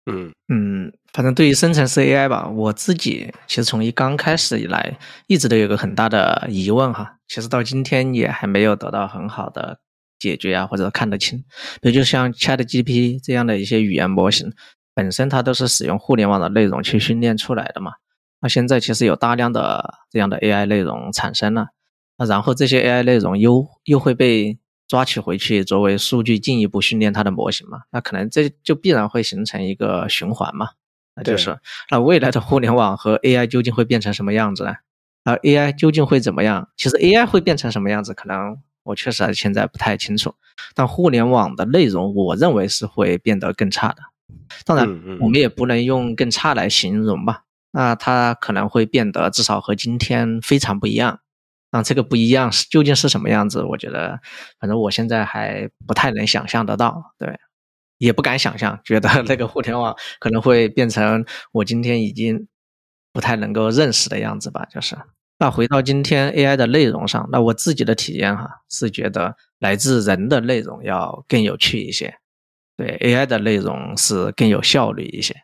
[0.08, 7.17] 嗯嗯，反正对于生成式 AI 吧，我自己其实从一刚开始以来，一直都有个很大的疑问哈。
[7.28, 9.80] 其实到今天也还没有得到很好的
[10.19, 11.39] 解决啊，或者看得清。
[11.82, 14.54] 比如就像 ChatGPT 这样的一些语言模型，
[14.93, 17.93] 本身它都是使用互联网的内容去训练出来的嘛。
[18.41, 21.69] 那现在其实有大量的这样的 AI 内容产生了，
[22.17, 27.82] 那然后这些 AI 内容又又会被抓取回去作为数据进一步训练它的模型嘛？
[27.91, 30.69] 那可能这就必然会形成一个循环嘛？
[31.15, 31.58] 那就是
[31.89, 34.75] 那未来的互联网和 AI 究竟会变成什么样子呢？
[35.23, 36.69] 而 AI 究竟会怎么样？
[36.78, 40.36] 其实 AI 会变成什么样子，可能我确实还现在不太清楚。
[40.75, 43.97] 但互联网的内容，我认为是会变得更差的。
[44.65, 44.88] 当然，
[45.19, 47.41] 我们也不能用更差来形容吧。
[47.71, 51.19] 那它可能会变得至少和今天非常不一样。
[51.75, 53.61] 那这个不一样是究竟是什么样子？
[53.61, 54.17] 我觉得，
[54.61, 57.38] 反正我现在还不太能想象得到，对，
[57.97, 62.47] 也不敢想象，觉得那个互联网可能会变成我今天已经
[63.11, 64.65] 不太能够认识的样子吧。
[64.73, 64.95] 就是，
[65.38, 72.15] 那回到今天 AI 的内容上，那我自己的体验哈，是觉得来自人的内容要更有趣一些，
[72.77, 75.35] 对 AI 的内容是更有效率一些。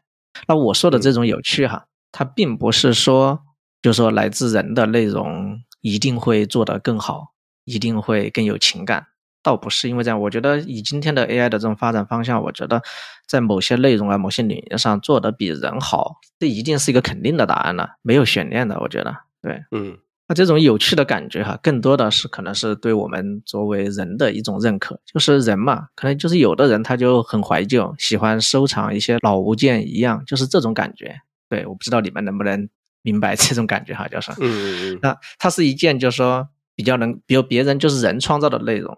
[0.47, 3.41] 那我说的这种有趣哈，它并不是说，
[3.81, 7.33] 就说来自人的内容一定会做得更好，
[7.65, 9.07] 一定会更有情感，
[9.43, 10.21] 倒不是因为这样。
[10.21, 12.81] 我觉得以今天的 AI 的这种发展方向，我觉得
[13.27, 18.79] 在某些内容啊、某些领域上做得比人好，这一定是一个肯定的答案了，没有悬念的。
[18.79, 19.63] 我觉得，对。
[19.71, 24.97] 嗯那这种有趣的感觉哈，更多的是可能是对我们作为人的一种认可。
[25.05, 31.19] 就是人嘛，可能就是有的人他就很怀旧，喜欢收藏一些老物件一样，就是这种感觉。
[31.49, 32.69] 对，我不知道你们能不能
[33.01, 34.31] 明白 这种感觉哈，就是。
[34.33, 38.97] 嗯嗯嗯那它是一件就是说比较能，比如别人就是人创造的内容，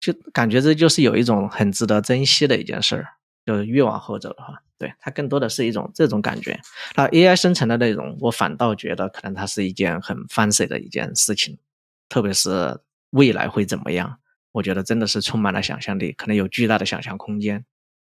[0.00, 3.06] 就感觉这就是有一种很值得珍惜的一件事儿。
[3.46, 6.60] 就是越往后走的话，对它更多的是一种这种感觉。
[6.96, 11.56] 那 AI 生成的内容，我反倒觉得可能它是一件很 fancy 的一件事情，
[12.10, 14.18] 特别是未来会怎么样，
[14.52, 17.64] 我觉得真的是充满了想象力，可能有巨大的想象空间。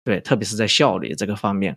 [0.05, 1.77] 对，特别是在效率这个方面，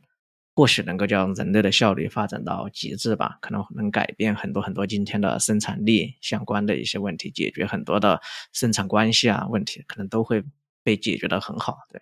[0.58, 8.20] 或许能够将人类的效率发展到极致吧，可能能改变很多很多今天的生产力相关的一些问题，解决很多的
[8.54, 10.44] 生产关系啊问题，可能都会
[10.82, 11.78] 被解决的很好。
[11.92, 12.02] 对，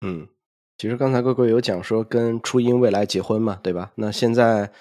[0.00, 0.26] 嗯，
[0.76, 3.92] 其实刚才哥哥有讲说跟初音未来结婚嘛，对吧？
[3.94, 4.72] 那现在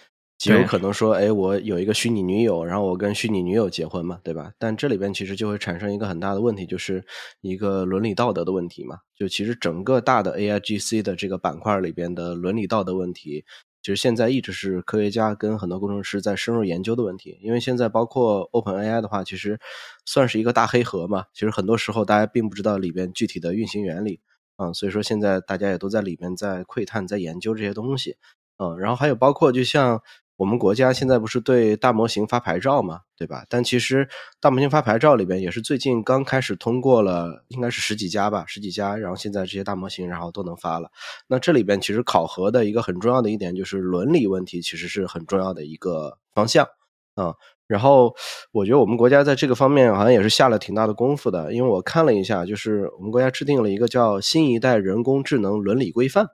[0.44, 4.52] 极有可能说，哎，我有一个虚拟女友，然后我跟虚拟女友结婚嘛，对吧？
[4.60, 7.06] 但这里边其实就会产生一个很大的问题，就是
[7.40, 8.98] 一个伦理道德的问题嘛。
[9.16, 13.46] 就其实整个大的 AIGC 的这个板块里边的伦理道德问题，
[13.82, 17.40] 其实现在一直是科学家跟很多工程师在深入研究的问题。
[17.42, 19.58] 因为现在包括 OpenAI 的话，其实
[20.06, 21.26] 算是一个大黑盒嘛。
[21.34, 24.20] 其实很多时候大家并不知道里边具体的运行原理。
[24.58, 28.18] 嗯，所以说现在大家也都在里面在窥探、在研究这些东西。
[28.58, 30.02] 嗯，然后还有包括就像
[30.36, 33.46] 我们国家现在不是对大模型发牌照嘛，对吧？
[33.48, 34.10] 但其实
[34.42, 40.90] 大模型发牌照里边也是最近刚开始通过了，应该是十几家吧，十几家，然后现在这些大模型然后都能发了。
[41.28, 46.68] 那这里边其实考核的一个很重要的一点就是伦理问题，其实是很重要的一个方向
[47.14, 47.36] 啊。
[47.68, 48.14] 然后
[48.52, 56.26] 我觉得我们国家在这个方面好像也是下了挺大的功夫的，因为我看了一下，就是我们国家制定了一个叫《新一代人工智能伦理规范》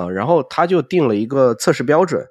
[0.00, 2.24] 啊，然后他就定了一个测试标准。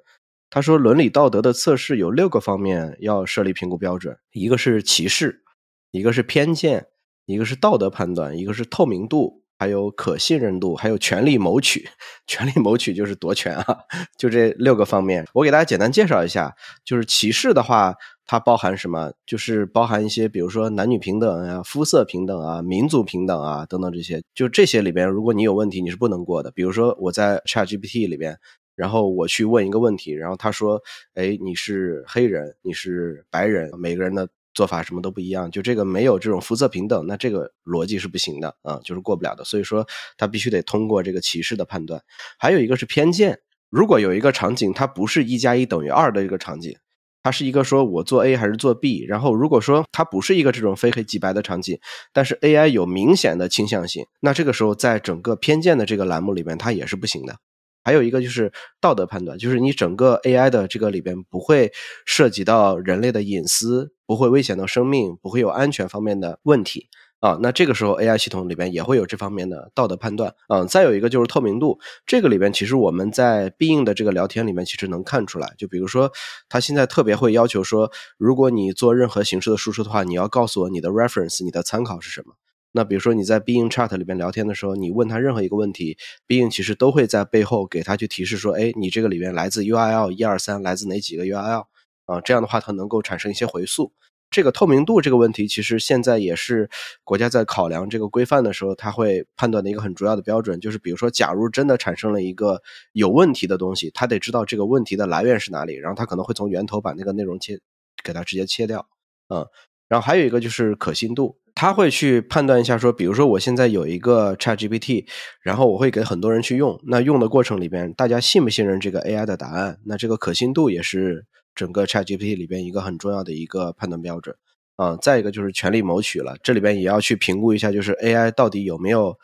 [0.52, 5.44] 他说，伦理道德的测试有六个方面要设立评估标准，一个是歧视，
[5.92, 6.88] 一个是偏见，
[7.24, 11.88] 一个是道德判断，一个是透明度，还有可信任度，还有权力谋取。
[12.26, 13.78] 权力谋取就是夺权啊，
[14.18, 16.52] 就这六个方面，我给大家简单介绍一下。
[16.84, 17.94] 就是歧视的话，
[18.26, 19.12] 它包含什么？
[19.24, 24.20] 就是包含一些，比如说男女平等啊、肤色平等啊、民族平等啊等等这些。
[24.34, 26.50] 就这些里边，如果你有问题，你是不能过的。
[26.50, 28.36] 比如说我在 ChatGPT 里边。
[28.80, 30.80] 然后我去问一个问题，然后他说
[31.12, 39.44] ：“哎，你是黑人，你是白人，每个人的做法什么都不一样，就这个没有这种肤色平等，那这个逻辑是不行的啊，就是过不了的。
[39.44, 42.00] 所以说他必须得通过这个歧视的判断。
[42.38, 43.38] 还有一个是偏见，
[43.68, 46.74] 如果有一个场景它不是一加一等于二的一个场景，
[47.22, 51.78] 它是一个说我做 A 还是做 B，然后如果说它不是一个这种非黑即白的场景，
[52.14, 57.36] 但是 AI 有明显的倾向性，那这个时候在整个偏见的这个栏目里面，它也是不行的。”
[57.82, 61.72] 还有一个就是道德判断，就是你整个 AI 的这个里边不会
[62.04, 66.88] 涉及到人类的隐私，不会危险到生命，不会有安全方面的问题
[67.20, 67.38] 啊。
[67.40, 70.64] 那这个时候 AI 系统里边也会有这方面的道德判断啊。
[70.64, 76.12] 再有一个就是透明度，这个里边其实我们在必应的这个聊天里面其实能看出来，就比如说
[76.48, 82.34] 他现在特别会要求说，如果你做任何形式的输出的话，你要告诉我你的 reference，你的参考是什么。
[82.72, 91.66] 那比如说你在 Being Chat 里边聊天的时候，你问他任何一个问题，Being 其实都会在背后给他去提示说，哎，你这个里面来自 URL 一二三，来自哪几个 URL
[92.06, 92.20] 啊？
[92.24, 93.92] 这样的话，它能够产生一些回溯。
[94.30, 96.70] 这个透明度这个问题，其实现在也是
[97.02, 107.58] 国家在考量这个规范的时候，他会判断的一个很主要的标准，就是比如说，假如真的产生了一个有问题的东西，他得知道这个问题的来源是哪里，然后他可能会从源头把那个内容切，
[108.04, 108.86] 给它直接切掉，
[109.28, 109.44] 嗯。
[109.88, 115.06] 然后还有一个就是可信度，他会去判断一下，说，比如说我现在有一个 Chat GPT，
[115.42, 119.78] 然后我会给很多人去用，那用的过程里边，大家信不信任这个 AI 的答案？
[119.84, 124.36] 那这个可信度也是整个 Chat GPT 里边一个很重要的一个判断标准
[124.76, 124.96] 啊。
[124.96, 129.18] 再一个就是权力谋取了，这里边也要去评估一下，就是 AI 到底有没有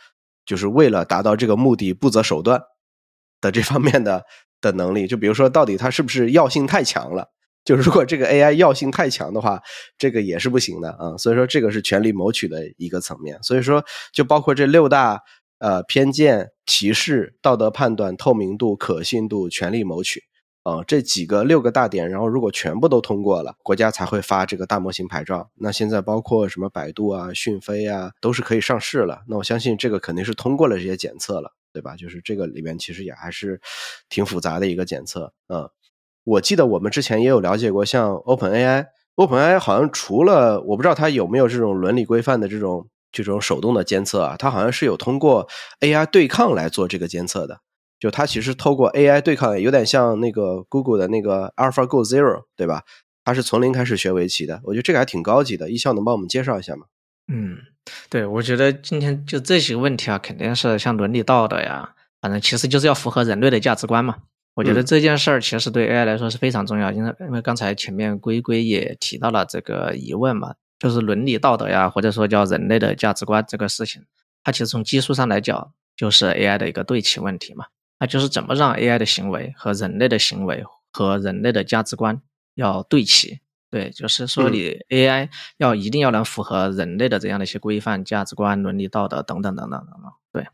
[0.45, 2.61] 就是为了达到这个目的不择手段
[3.41, 4.25] 的这方面的
[4.61, 7.31] 的能力，就比如说到底它是不是药性太强了。
[7.67, 9.61] 就是如果这个 AI 药性太强的话，
[9.99, 11.17] 这个也是不行的啊。
[11.19, 13.43] 所以说这个是权力谋取的一个层面。
[13.43, 15.21] 所以说就包括这六大
[15.59, 20.23] 呃偏见、歧视、道德判断、透明度、可信度、权力谋取
[20.63, 25.51] 啊这几个六个大点，然后如果全部都通过了，国家才会发这个大模型牌照。
[25.57, 29.23] 那现在包括什么百度啊、讯飞啊，都是可以上市了。
[29.27, 31.97] 那我相信这个肯定是通过了这些检测了，对吧？
[31.97, 33.61] 就是这个里面其实也还是
[34.09, 35.69] 挺复杂的一个检测啊。
[36.27, 45.49] 我记得我们之前也有了解过，像 Open AI，Open AI 好像除了我不知道它有没有这种伦理规范的这种这种手动的监测啊，它好像是有通过
[45.81, 47.61] AI 对抗来做这个监测的。
[48.01, 52.83] 就它其实透过 AI 对抗，有点像那个 Google 的那个 AlphaGo Zero，对吧？
[53.25, 54.61] 它是从零开始学围棋的。
[54.65, 55.71] 我觉得这个还挺高级的。
[55.71, 56.87] 一笑能帮我们介绍一下吗？
[57.33, 57.57] 嗯，
[58.11, 64.17] 对，我觉得今天就这些个问题啊，肯定是像伦理道德呀，反正其实就是要符合人类的价值观嘛。
[64.57, 74.03] 我觉得这件事儿其实对 AI 来说是非常重要，因为因为刚才前面龟龟也提到了这个疑问嘛，就是伦理道德呀，或者说叫人类的价值观这个事情，
[74.43, 77.67] 它其实从技术上来讲就是 AI 的一个对齐问题嘛，
[78.01, 82.23] 那就是怎么让 AI 的行为和人类的行为和人类的价值观
[82.55, 83.41] 要对齐，
[83.71, 90.47] 对，就是说你 AI 要一定要能符合人类的这样的一些规范、价值观、伦理道德等等等等等等，对。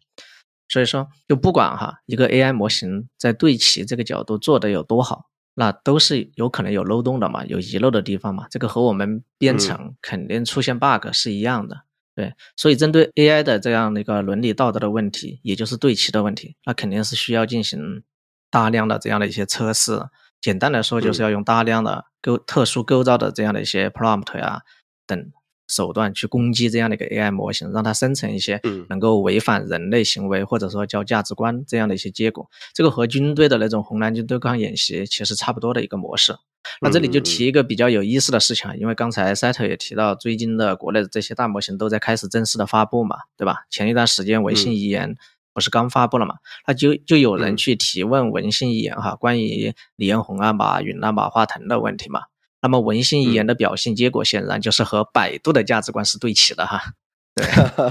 [0.73, 8.47] 所以说，就不管哈一个 AI 模型在对齐这个角度做的有多好，那都是有可能有漏洞的嘛，有遗漏的地方嘛。
[8.51, 11.83] 这个和我们编程肯定出现 bug 是一样的。
[12.15, 18.03] 对，所以针对 AI 的这样的一个伦理道德的问题，也就是对齐的问题，那肯定是需要进行
[18.51, 20.01] 大量的这样的一些测试。
[20.41, 24.63] 简单来说，就是要用大量的构特殊构造的这样的一些 prompt 呀
[25.07, 25.33] 等。
[25.73, 28.61] 手段去攻击这样的一个 AI 模型，让它生成一些
[28.91, 32.51] 能够违反人类行为或者说叫价值观这样的一些结果。
[32.75, 36.37] 这个和军队的那种红蓝军对抗演习其实差不多的一个模式。
[36.81, 43.65] 那这里就提一个比较有意思的事情啊，因为刚才 Set 也提到，最近的国内的这些大模型都在开始正式的发布嘛，对吧？
[43.71, 45.17] 前一段时间文信遗言
[45.55, 46.37] 不是刚发布了嘛？
[46.67, 52.23] 那就就有人嗯去提问文心一言哈，关于李彦宏啊、马云啊、马化腾的问题嘛。
[52.63, 56.95] 那么文心一言的表现结果显然就是和百度的价值观是对齐的哈。
[57.35, 57.47] 对，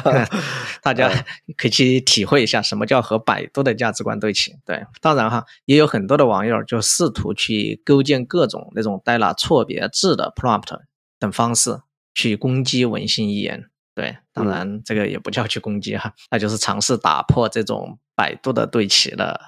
[0.84, 1.10] 大家
[1.58, 4.56] 可以去体会一下什么叫和百度的价值观对齐。
[4.66, 10.78] 对，当然哈，也有很多的网友就试图去构建各种那种带了错别字的 prompt
[11.18, 11.82] 等方式
[12.14, 13.66] 去攻击文心一言。
[13.96, 19.42] 对，当然这个也不叫去攻击哈，那就是尝试打破这种百度的对齐的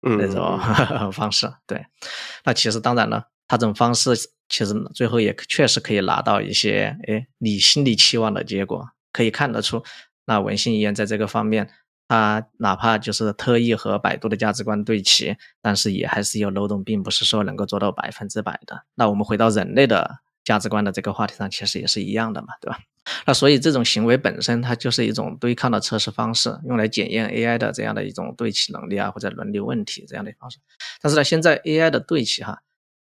[0.00, 0.58] 嗯那种
[1.12, 1.52] 方式。
[1.66, 1.84] 对，
[2.44, 4.10] 那其实当然了，他这种方式
[4.48, 9.82] 其实最后也确实可以拿到一些哎你心里期望的结果，可以看得出，
[10.26, 11.70] 那文心一言在这个方面，
[12.08, 18.84] 他哪怕就是特意和百度的价值观对齐，但是也还是有漏洞，并不是说能够做到百分之百的。
[18.94, 22.78] 那我们回到人类的价值观的这个话题上，其实也是一样的嘛，对吧？
[23.26, 30.58] 那所以这种行为本身，它就是一种对抗的测试方式，用来检验 AI 的这样的一种对齐能力啊，或者伦理问题这样的方式。
[31.02, 32.62] 但是呢，现在 AI 的对齐哈，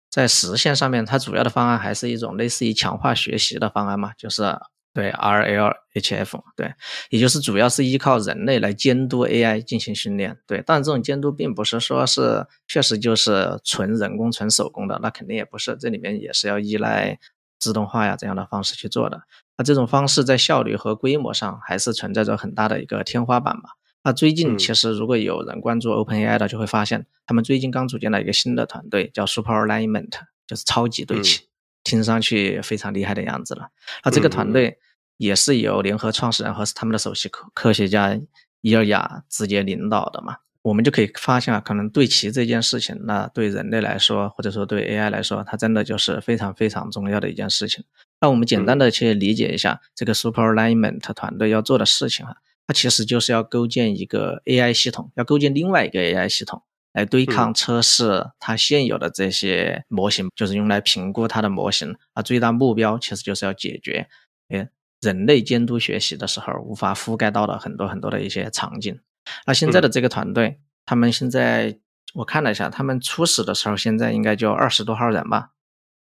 [0.09, 4.43] 在实现上面，它主要的方案还是一种类似于强化学习的方案嘛，就是
[4.91, 6.73] 对 RLHF，对，
[7.09, 10.63] 也就是主要是依靠人类来监督 AI 进行训练，对。
[10.65, 17.19] 但这种监督并不是说是确实就是纯人工、纯手工的，那肯定也不是，这里面也是要依赖
[17.59, 19.21] 自动化呀这样的方式去做的。
[19.57, 23.75] 那这种方式在效率和规模上还是存在着很大的一个天花板吧。
[24.03, 30.11] 那最近其实如果有人关注 OpenAI 的，就会发现他们最近刚组建了一个新的团队，叫 Super Alignment，
[30.47, 31.47] 就是超级对齐，
[31.83, 33.69] 听上去非常厉害的样子了。
[34.03, 34.79] 那这个团队
[35.17, 38.19] 也是由联合创始人和他们的首席科科学家
[38.61, 40.37] 伊尔雅直接领导的嘛。
[40.61, 47.85] 我们就可以发现啊，可能对齐这件事情，那对人类来说，或者说对 AI 来说，它真的就是非常非常重要的一件事情。
[48.19, 52.35] 那我们简单的去理解一下这个 Super Alignment 团队要做的事情哈，
[52.69, 56.61] 它其实就是要构建一个 AI 系统，要构建另外一个 AI 系统
[56.93, 62.21] 来对抗测试它现有的这些模型，就是用来评估它的模型啊。
[62.21, 64.07] 最大目标其实就是要解决，
[64.49, 64.69] 诶，
[65.01, 68.99] 人类监督学习的时候无法覆盖到的很多很多的一些场景。
[69.47, 71.79] 那现在的这个团队，他们现在
[72.13, 75.49] 我看了一下，他们初始的时候现在应该就二十多号人吧，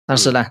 [0.06, 0.46] 但是呢。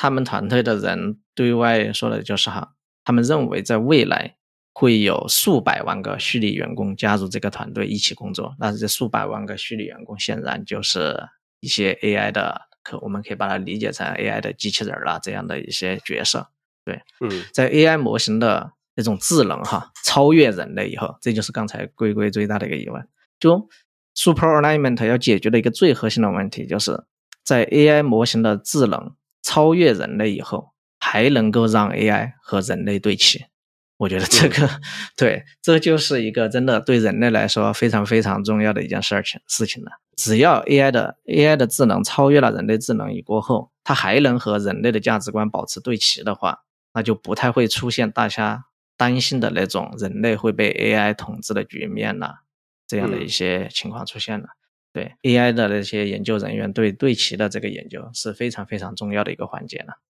[0.00, 4.36] 他们团队的人对外说的就是哈，他们认为在未来
[4.78, 8.54] 会有数百万个虚拟员工加入这个团队一起工作。
[8.60, 11.20] 那这数百万个虚拟员工显然就是
[11.58, 16.48] 一些 AI 的，可我们可以把它理解成 AI 的机器人啦这样的一些角色。
[16.84, 23.04] 对，嗯，在 AI 模型的那种智能哈超越人类以后，这就是刚才龟龟最大的一个疑问。
[23.40, 23.68] 就
[24.14, 27.02] Super Alignment 要解决的一个最核心的问题，就是
[27.42, 29.16] 在 AI 模型的智能。
[29.40, 33.46] 超越人类以后，还能够让 AI 和人类对齐，
[33.98, 34.68] 我觉得这个
[35.16, 39.90] 对，这就是一个真的对人类来说非常非常重要的一件事情事情了。
[40.16, 46.60] 只要 AI 的 AI 的智能超越了人类智能以过后，它还能和人类的价值观保持对齐的话，
[46.94, 48.64] 那就不太会出现大家
[48.96, 52.42] 担心的那种人类会被 AI 统治的局面了，
[52.86, 54.46] 这样的一些情况出现了。
[54.92, 60.00] 对 AI 的那些研究人员对对齐的这个研究是非常非常重要的一个环节了。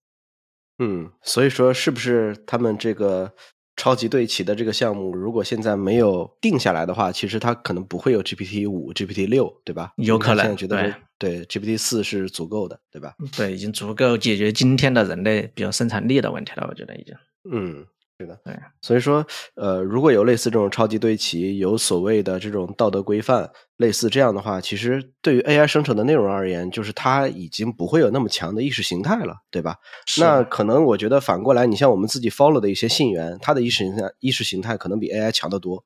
[0.79, 3.35] 嗯，所以说是不是他们这个
[3.79, 9.93] 超级对齐的这个项目，如果现在没有定下来的话，其实它可能不会有 GPT 五、GPT 六，对吧？
[9.97, 13.15] 有可能现在觉得对 GPT 四是足够的，对吧？
[13.37, 17.15] 对，已经足够解决今天的人类比较生产力的问题了，我觉得已经。
[17.51, 17.87] 嗯。
[18.19, 29.77] 是的，对，所以说，呃，如果有类似这种超级对齐，有所谓的这种道德规范，类似这样的话，其实对于 AI 生成的内容而言，就是它已经不会有那么强的意识形态了，对吧？
[30.19, 35.85] 那可能我觉得反过来，你像我们自己 follow 的一些信源，它的意识形态意识形态可能比 AI 强得多，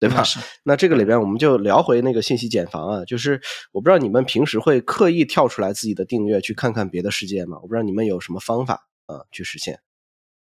[0.00, 0.22] 对吧？
[0.64, 3.38] 那这个里边我们就聊回那个信息茧房啊，就是
[3.72, 7.58] 我不知道你们平时会刻意跳出来自己的订阅去看看别的世界吗？
[7.60, 9.78] 我不知道你们有什么方法啊去实现？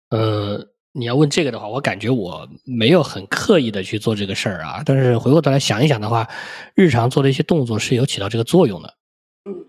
[0.10, 0.74] 呃。
[0.98, 4.82] 你要问这个的话，我感觉我没有很刻意的去做这个事儿啊。
[4.84, 6.28] 但是回过头来想一想的话，
[6.74, 8.96] 日常做的一些动作是有起到这个作用的。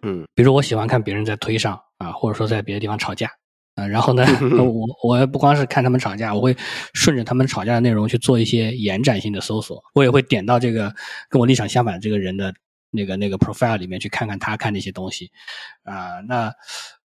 [0.02, 3.30] 嗯，比如我喜欢看别人在推上啊，或者说在别的地方吵架
[3.74, 4.24] 啊，然后呢，
[4.58, 6.56] 我我不光是看他们吵架，我会
[6.94, 9.84] 顺着他们吵架的内容去做一些延展性的搜索。
[9.94, 10.94] 我也会点到这个
[11.28, 12.54] 跟我立场相反这个人的
[12.90, 15.30] 那个那个 profile 里面去看看他看那些东西
[15.84, 16.20] 啊。
[16.26, 16.50] 那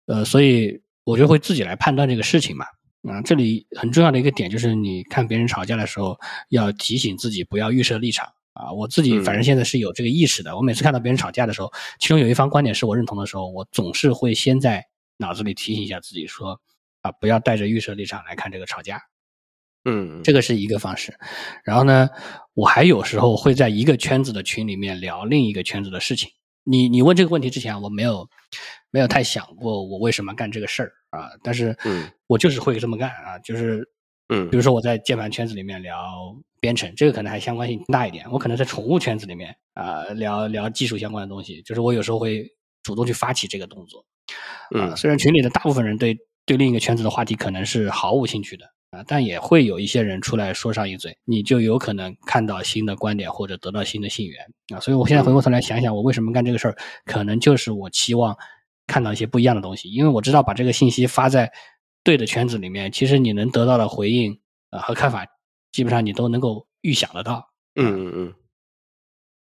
[0.07, 2.65] 呃，所以我就会自己来判断这个事情嘛。
[3.09, 8.73] 啊，这里很重要的一个点就是，你看别人吵架的时候，要提醒自己不要预设立场啊。
[8.73, 10.57] 我自己反正现在是有这个意识的。
[10.57, 14.85] 我每次看到别人吵架的时候，其中有一方观点是我认同的时候，我总是会先在
[15.19, 16.61] 脑子里提醒一下自己说，
[17.03, 19.01] 啊，不要带着预设立场来看这个吵架。
[19.85, 21.15] 嗯，这个是一个方式。
[21.63, 22.09] 然后呢，
[22.55, 26.31] 我还有时候会在一个圈子的群里面聊另一个圈子的事情。
[26.65, 28.29] 你你问这个问题之前，我没有
[28.97, 33.87] 没有太想过我为什么干这个事儿啊，但是嗯我就是会这么干啊，就是
[34.31, 38.25] 嗯比如说我在键盘圈子里面聊编程，这个可能还相关性大一点。
[38.33, 42.51] 我可能在宠物圈子里面啊、聊聊技术相关的东西，就是我有时候会
[42.83, 44.03] 主动去发起这个动作。
[44.71, 46.17] 啊、嗯虽然群里的大部分人对
[46.47, 54.41] 对另一个圈子的话题可能是毫无兴趣的啊、但也会有一些人出来说上一嘴，你就有可能看到新的观点或者得到新的信源
[54.75, 54.81] 啊。
[54.81, 58.35] 所以我现在回过头来想想，我为什么干这个事儿，可能就是我期望
[58.87, 61.53] 看到一些不一样的东西，因为我知道把这个信息发在
[62.05, 65.27] 对的圈子里面，其实你能得到的回应啊、和看法，
[65.73, 67.51] 基本上你都能够预想得到。
[67.75, 68.35] 嗯嗯嗯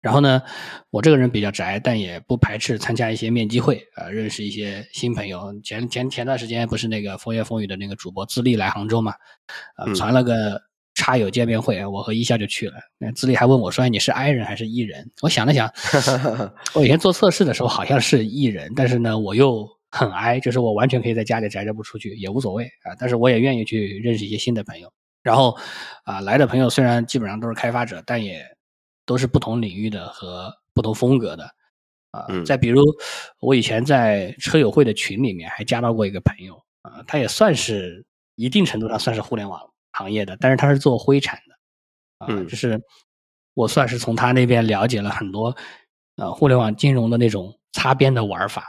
[0.02, 0.44] 然后呢，
[0.92, 5.60] 我这个人比较宅，但也不排斥参加一些面基会啊、认识一些新朋友。
[5.62, 9.14] 前前前段时间不是那个风言风语的那个主播自立来杭州嘛，
[9.76, 10.62] 啊、嗯传了个
[10.96, 12.76] 插友见面会，我和一笑就去了。
[12.98, 15.68] 那资历还问我说：“哎你是 I 人还是 E 人？”我想了想，
[16.24, 22.96] 嗯，我以前做测试的时候好像是 E 人，但是呢，我又很 I，就是我完全可以在家里宅着不出去，也无所谓啊。
[22.98, 24.92] 但是我也愿意去认识一些新的朋友。
[25.22, 25.58] 然后
[26.06, 28.42] 啊，来的朋友虽然基本上都是开发者，但也
[29.06, 31.44] 都是不同领域的和不同风格的
[32.12, 32.26] 啊。
[32.30, 32.82] 嗯再比如，
[33.42, 39.60] 我以前在车友会的群里面还加到过一个朋友啊，他也算是一定程度上算是互联网
[39.96, 42.80] 行业的，但是他是做灰产的啊，嗯就是
[43.54, 45.56] 我算是从他那边了解了很多
[46.18, 48.64] 呃互联网金融的那种擦边的玩法。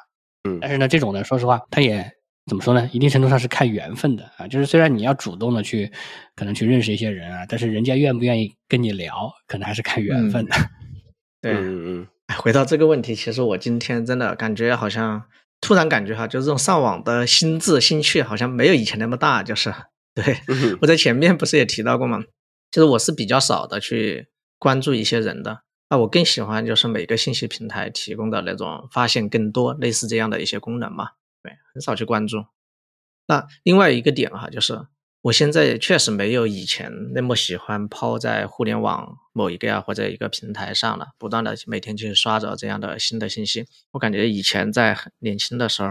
[0.48, 2.08] 嗯但是呢，这种呢，说实话，他也
[2.46, 2.88] 怎么说呢？
[2.92, 4.46] 一定程度上是看缘分的啊。
[4.46, 5.90] 就是虽然你要主动的去，
[6.36, 10.54] 可能去认识一些人啊，但是人家愿不愿意跟你聊，可能还是看缘分的。
[11.42, 15.24] 对，嗯嗯哎回到这个问题，其实我今天真的感觉好像
[15.60, 19.74] 突然感觉哈，就是这种上网的心智兴趣好像没有以前那么大，就是
[20.16, 20.40] 对。
[20.48, 22.24] 嗯我在前面不是也提到过吗？
[22.72, 24.26] 就是我是比较少的去
[24.58, 31.10] 关注一些人的，那我更喜欢就是每个信息平台提供的那种发现更多类似这样的一些功能嘛，
[31.42, 32.44] 对，很少去关注。
[33.28, 34.86] 那另外一个点哈，就是
[35.22, 43.66] 我现在确实没有以前那么喜欢抛在互联网某一个呀或者一个平台上了，不断的每天去刷着这样的新的信息。
[43.92, 45.90] 我感觉以前在很年轻的时候，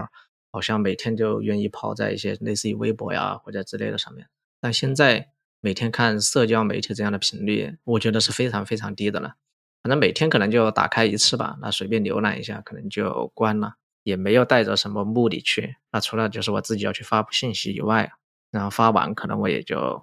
[0.50, 4.28] 好像每天就愿意抛在一些类似于微博呀或者之类的上面，
[4.60, 5.30] 但现在
[5.60, 9.34] 每天看社交媒体这样的频率，我觉得是非常非常低的了。
[9.82, 15.76] 反正每天可能就打开一次吧，那随便浏览一下，可能就关了，也没有带着什么目的去。
[15.92, 18.12] 那除了就是我自己要去发布信息以外，
[18.50, 20.02] 然后发完可能我也就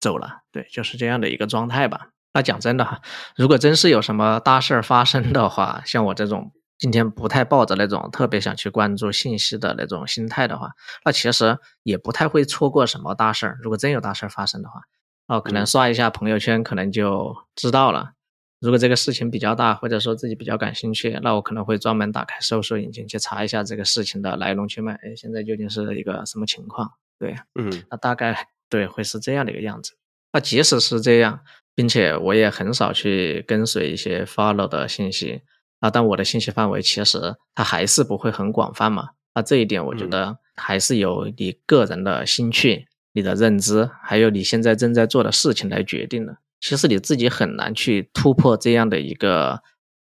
[0.00, 2.10] 走了，对，就是这样的一个状态吧。
[2.32, 3.00] 那讲真的哈，
[3.36, 10.72] 如果真是有什么大事儿发生的话，像我这种今天不太抱着那种特别想去关注信息的那种心态的话，
[11.04, 13.58] 那其实也不太会错过什么大事儿。
[13.62, 14.80] 如果真有大事儿发生的话，
[15.26, 18.12] 哦，可能嗯刷一下朋友圈，可能就知道了。
[18.60, 24.94] 如果这个事情比较大，或者说自己比较感兴趣，那我可能会专门打开搜索引擎去查一下这个事情的来龙去脉。
[24.94, 26.92] 哎，现在究竟是一个什么情况？
[27.18, 29.92] 对，嗯那大概对会是这样的一个样子。
[30.32, 31.40] 那即使是这样，
[31.74, 35.42] 并且我也很少去跟随一些 follow 的信息
[35.84, 39.10] 啊，但我的信息范围其实它还是不会很广泛嘛。
[39.34, 46.38] 那这一点我觉嗯得还是由你个人的兴趣、你的认知，还有你现在正在做的事情来决定的。
[46.58, 49.60] 其实你自己很难去突破这样的一个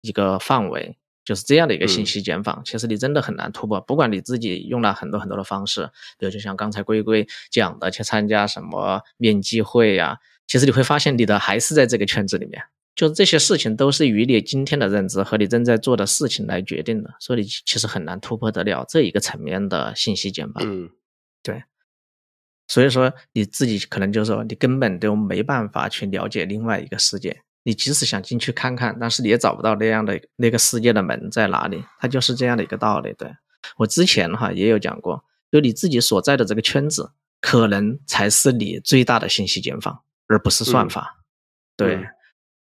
[0.02, 0.96] 一个范围，
[1.26, 2.62] 就是这样的一个信嗯息茧房。
[2.64, 12.62] 其实你真的很难突破，不管你自己用了很多很多的方式，比如就像刚才龟龟讲的，去参加什么面基会呀、其实你会发现你的还是在这个圈子里面。
[12.96, 20.64] 就是这些事情都是与你今天的认知和你正在做的事情来决定的，所以你其实很难突破得了这一个层面的信息茧房。
[20.66, 20.90] 嗯
[21.42, 21.64] 对
[22.68, 27.42] 所以说你自己可能就是说你根本都没办法去了解另外一个世界。
[27.64, 33.14] 你即使想进去看看，但是你也找不到那样的那个世界的门在哪里，它就是这样的一个道理。
[33.18, 33.30] 对
[33.78, 41.24] 我之前哈也有讲过，就你自己所在的这个圈子，可能才是你最大的信息茧房，而不是算法。
[41.76, 41.96] 对。
[41.96, 42.06] 嗯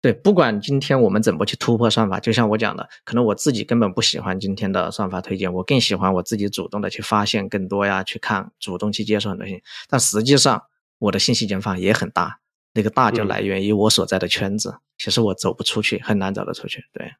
[0.01, 9.63] 对，不管今天我们怎么去突破算法，就像我讲的，可能我自己根本不喜欢今天的算法推荐，我更喜欢我自己主动的去发现更多呀，去看，主动去接受很多信息。
[9.87, 10.63] 但实际上，
[10.97, 12.39] 我的信息茧房也很大，
[12.73, 16.83] 那个大就嗯来源于我所在的圈子，其实我走不出去，很难走得出去。
[16.91, 17.11] 对，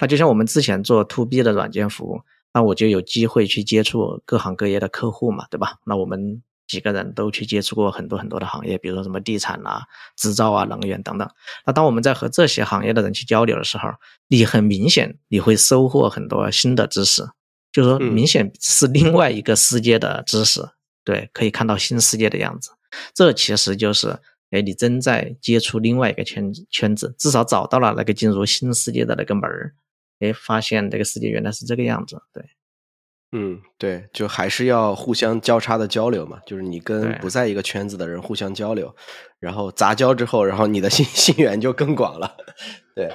[0.00, 2.20] 那就像我们之前做 to B 的软件服务，
[2.52, 5.78] 那我就有机会去接触各行各业的客户嘛，对吧？
[5.84, 9.82] 那我们几个人都去接触过很多很多的行业，比如说什么地产啊、
[10.16, 11.28] 制造啊、能源等等。
[11.64, 13.88] 那当我们在和这些行业的人去交流的时候，
[14.28, 17.22] 你很明显你会收获很多新的知识，
[17.72, 20.68] 就是说嗯明显是另外一个世界的知识，
[21.04, 22.70] 对，可以看到新世界的样子。
[23.14, 24.18] 这其实就是，
[24.50, 29.74] 哎，你正在接触另外一个圈子圈子，至少找到了那个进入新世界的那个门儿，
[30.20, 32.44] 哎，发现这个世界原来是这个样子，对。
[33.32, 38.94] 嗯，对，就还是要互相交叉的交流嘛，就是你跟不在一个圈子的人互相交流，
[39.40, 42.36] 然后杂交之后，然后你的信 信源就更广了。
[42.94, 43.10] 对，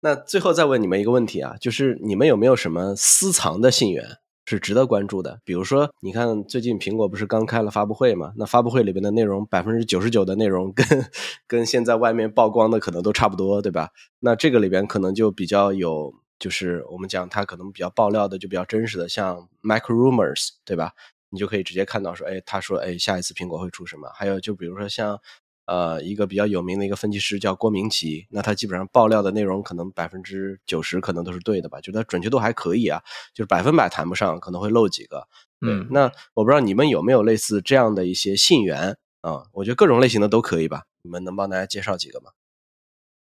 [0.00, 4.04] 那最后再问你们一个问题啊，就是你们有没有什么私藏的信源
[4.44, 5.38] 是值得关注的？
[5.44, 8.32] 比如说，你看最近苹果不是刚开了发布会嘛？
[8.36, 10.84] 那发布会里边的内容，百分之九十九的内容跟
[11.46, 13.90] 跟现在外面曝光的可能都差不多，对吧？
[14.18, 16.12] 那这个里边可能就比较有。
[16.38, 20.92] 就是我们讲它可能比较爆料的，就比较真实的，像 Mac Rumors，对吧？
[21.30, 24.08] 你就可以直接看到说，哎，他说，哎，下一次苹果会出什么？
[24.14, 25.20] 还有就比如说像
[25.66, 31.80] 呃一个比较有名的一个分析师叫郭明奇，那他基本上爆料的内容可能百分之九十可能都是对的吧？
[31.80, 35.26] 就它准确度还可以啊，就是百分百谈不上，可能会漏几个。
[35.60, 39.46] 对，嗯那我不知道你们有没有类似这样的一些信源啊？
[39.52, 40.84] 我觉得各种类型的都可以吧？
[41.02, 42.30] 你们能帮大家介绍几个吗？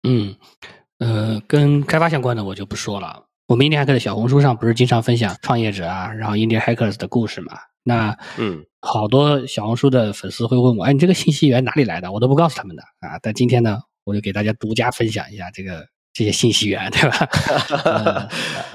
[0.05, 0.37] 嗯，
[0.99, 3.25] 呃，跟开发相关的我就不说了。
[3.47, 7.59] 我们 Indie Hacker 的小红书上不是经常分享创业者啊，然后 Indie Hackers 的故事嘛？
[7.83, 12.13] 那嗯，好多小红书的粉丝会问我，哎，你这个信息源哪里来的？
[12.13, 13.19] 我都不告诉他们的啊。
[13.23, 17.29] 但今天呢，我就给大家独家分享一下这个这些信息源，对吧？
[17.85, 18.29] 呃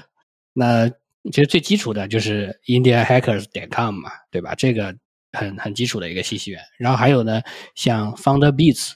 [0.55, 0.89] 那
[1.31, 4.55] 其实最基础的就是 India Hackers 点 com 嘛，对吧？
[4.55, 4.95] 这个
[5.33, 6.59] 很很基础的一个信息源。
[6.79, 7.41] 然后还有呢，
[7.75, 8.93] 像 FounderBeats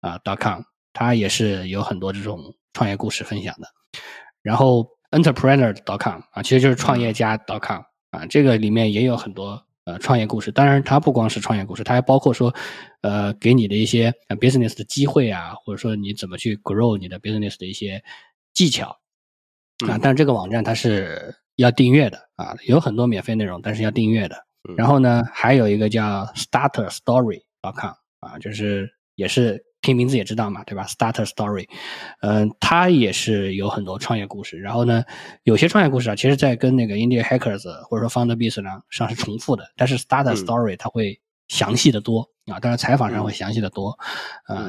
[0.00, 0.62] 啊 dot .com，
[0.94, 3.66] 它也是有很多这种创业故事分享的。
[4.40, 10.52] 然后 Entrepreneur.com 啊，其实就是创业家 .com 啊，这个里面也有很多呃创业故事。
[10.52, 12.54] 当然，它不光是创业故事，它还包括说
[13.00, 18.00] 呃给你的一些呃 business 的机会啊，或者说你怎么去 grow 你的 business 的一些
[18.54, 18.90] 技巧
[19.88, 19.96] 啊。
[19.96, 24.36] 嗯但是这个网站它是要订阅的啊，有很多免费内容，但是要订阅的。
[24.68, 31.66] 嗯然后呢，还有一个叫 StarterStory.com 啊，就是也是听名字也知道嘛，对吧？Starter Story，
[32.20, 34.58] 嗯、它也是有很多创业故事。
[34.58, 35.02] 然后呢，
[35.44, 41.18] 有些创业故事啊，其实在跟那个 India Hackers 或者说 FounderBeats 上上是重复的，但是 Starter 嗯 Story 它会
[41.48, 43.98] 详细的多啊，当然采访上会详细的多。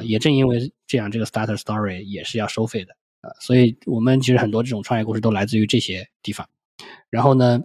[0.03, 6.47] 也正因为这样，这个 Starter Story 也是要收费的啊、所以我们其实很多这种创业故事都来自于这些地方。
[7.09, 7.59] 然后呢，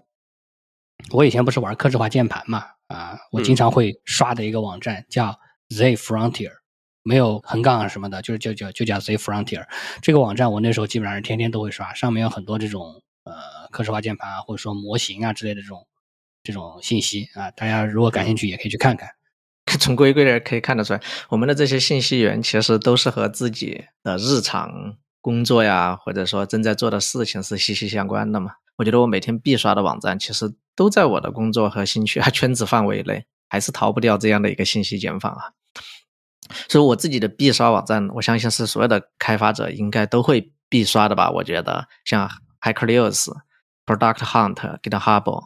[1.12, 5.38] 我以前不是玩客制化键盘嘛，啊，我经常会刷的一个网站叫
[5.68, 6.50] Z Frontier，
[7.04, 9.64] 没有横杠啊什么的，就是就就就叫 Z Frontier。
[10.02, 13.32] 这个网站我那时候基本上是天天都会刷，上面有很多这种呃
[13.70, 15.86] 可视化键盘啊，或者说模型啊之类的这种
[16.42, 19.10] 这种信息啊，大家如果感兴趣也可以去看看。
[19.78, 28.52] 从规规的可以看得出来，我们的这些信息源其实都是和自己的日常工作呀，或者说正在做的事情是息息相关的嘛。
[28.76, 35.52] 我觉得我每天必刷的网站，其实都在我的工作和兴趣啊圈子范围内，还是逃不掉这样的一个信息茧房啊。
[36.68, 41.30] 所以我自己的必刷网站，我相信是所有的开发者应该都会必刷的吧。
[41.30, 42.28] 我觉得像
[42.60, 43.28] Hacker News、
[43.86, 45.44] Product Hunt、GitHub，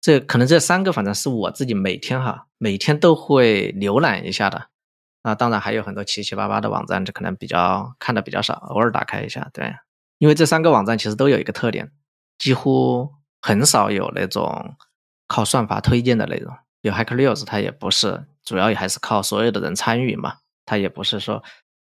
[0.00, 4.68] 这可能这三个反正是我自己每天哈每天都会浏览一下的。
[5.22, 9.50] 啊，当然还有很多七七八八的网站，这可能比较看的比较少，偶尔打开一下。
[9.52, 9.74] 对，
[10.18, 11.90] 因为这三个网站其实都有一个特点，
[12.38, 13.10] 几乎
[13.42, 14.76] 很少有那种
[15.26, 16.54] 靠算法推荐的内容。
[16.80, 21.42] 有 Hacker News，它也不是，主要也还是靠所有的人参与嘛，它也不是说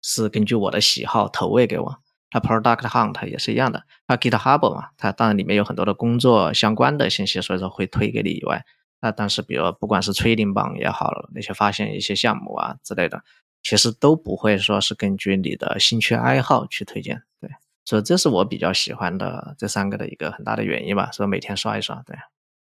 [0.02, 1.98] 是根据我的喜好投喂给我。
[2.28, 8.64] 它 Product Hunt 也是一样的，它 GitHub 嘛，它当然里面有很多的工作相关的信息，所以说会推给你以外，
[9.00, 13.22] 那但是比如不管是 trading 榜也好，那些发现一些项目啊之类的，
[13.62, 17.48] 其实都不会说是根据你的兴趣爱好去推荐，对，
[17.84, 22.18] 所以这是我比较喜欢的这三个的一个很大的原因吧，所以每天刷一刷，对，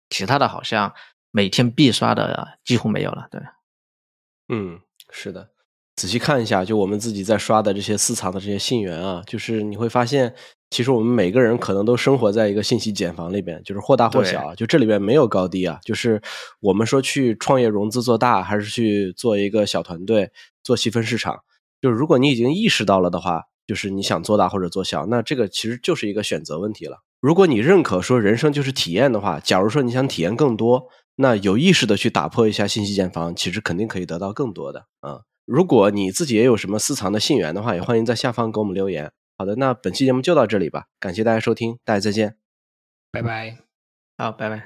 [0.08, 0.94] 其他的好像
[1.30, 3.40] 每天必刷的几乎没有了，对，
[4.48, 5.50] 嗯，是的，
[5.96, 10.34] 仔细看一下，就我们自己在刷的这些私藏的这些信源啊，就是你会发现，
[10.70, 16.20] 其实我们每个人可能都生活在一个信息茧房里边，就是或大或小啊，就这里边没有高低啊，就是
[16.60, 20.30] 我们说去创业融资做大，还是去做一个小团队
[20.64, 21.40] 做细分市场，
[21.80, 27.02] 就是如果你已经意识到了的话，就是你想做大或者做小，那这个其实就是一个选择问题了。
[27.20, 30.88] 如果你认可说人生就是体验的话，假如说你想体验更多，
[31.22, 39.12] 那有意识的去打破一下信息茧房，其实肯定可以得到更多的啊、如果你自己也有什么私藏的信源的话，也欢迎在下方给我们留言。
[39.36, 42.36] 好的，那本期节目就到这里吧，感谢大家收听，大家再见。
[43.12, 43.58] 拜拜。
[44.16, 44.62] 好，拜拜。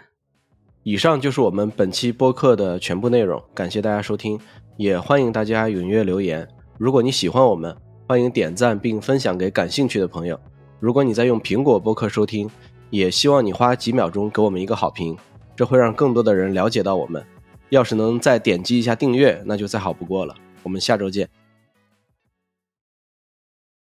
[0.84, 4.38] 以上就是我们本期播客的全部内容，感谢大家收听，
[4.76, 6.46] 也欢迎大家踊跃留言。
[6.78, 7.76] 如果你喜欢我们，
[8.06, 10.38] 欢迎点赞并分享给感兴趣的朋友。
[10.78, 12.48] 如果你在用苹果播客收听，
[12.90, 15.16] 也希望你花几秒钟给我们一个好评，
[15.56, 17.24] 这会让更多的人了解到我们。
[17.70, 20.34] 要是能再点击一下订阅，那就再好不过了。
[20.62, 21.28] 我们下周见。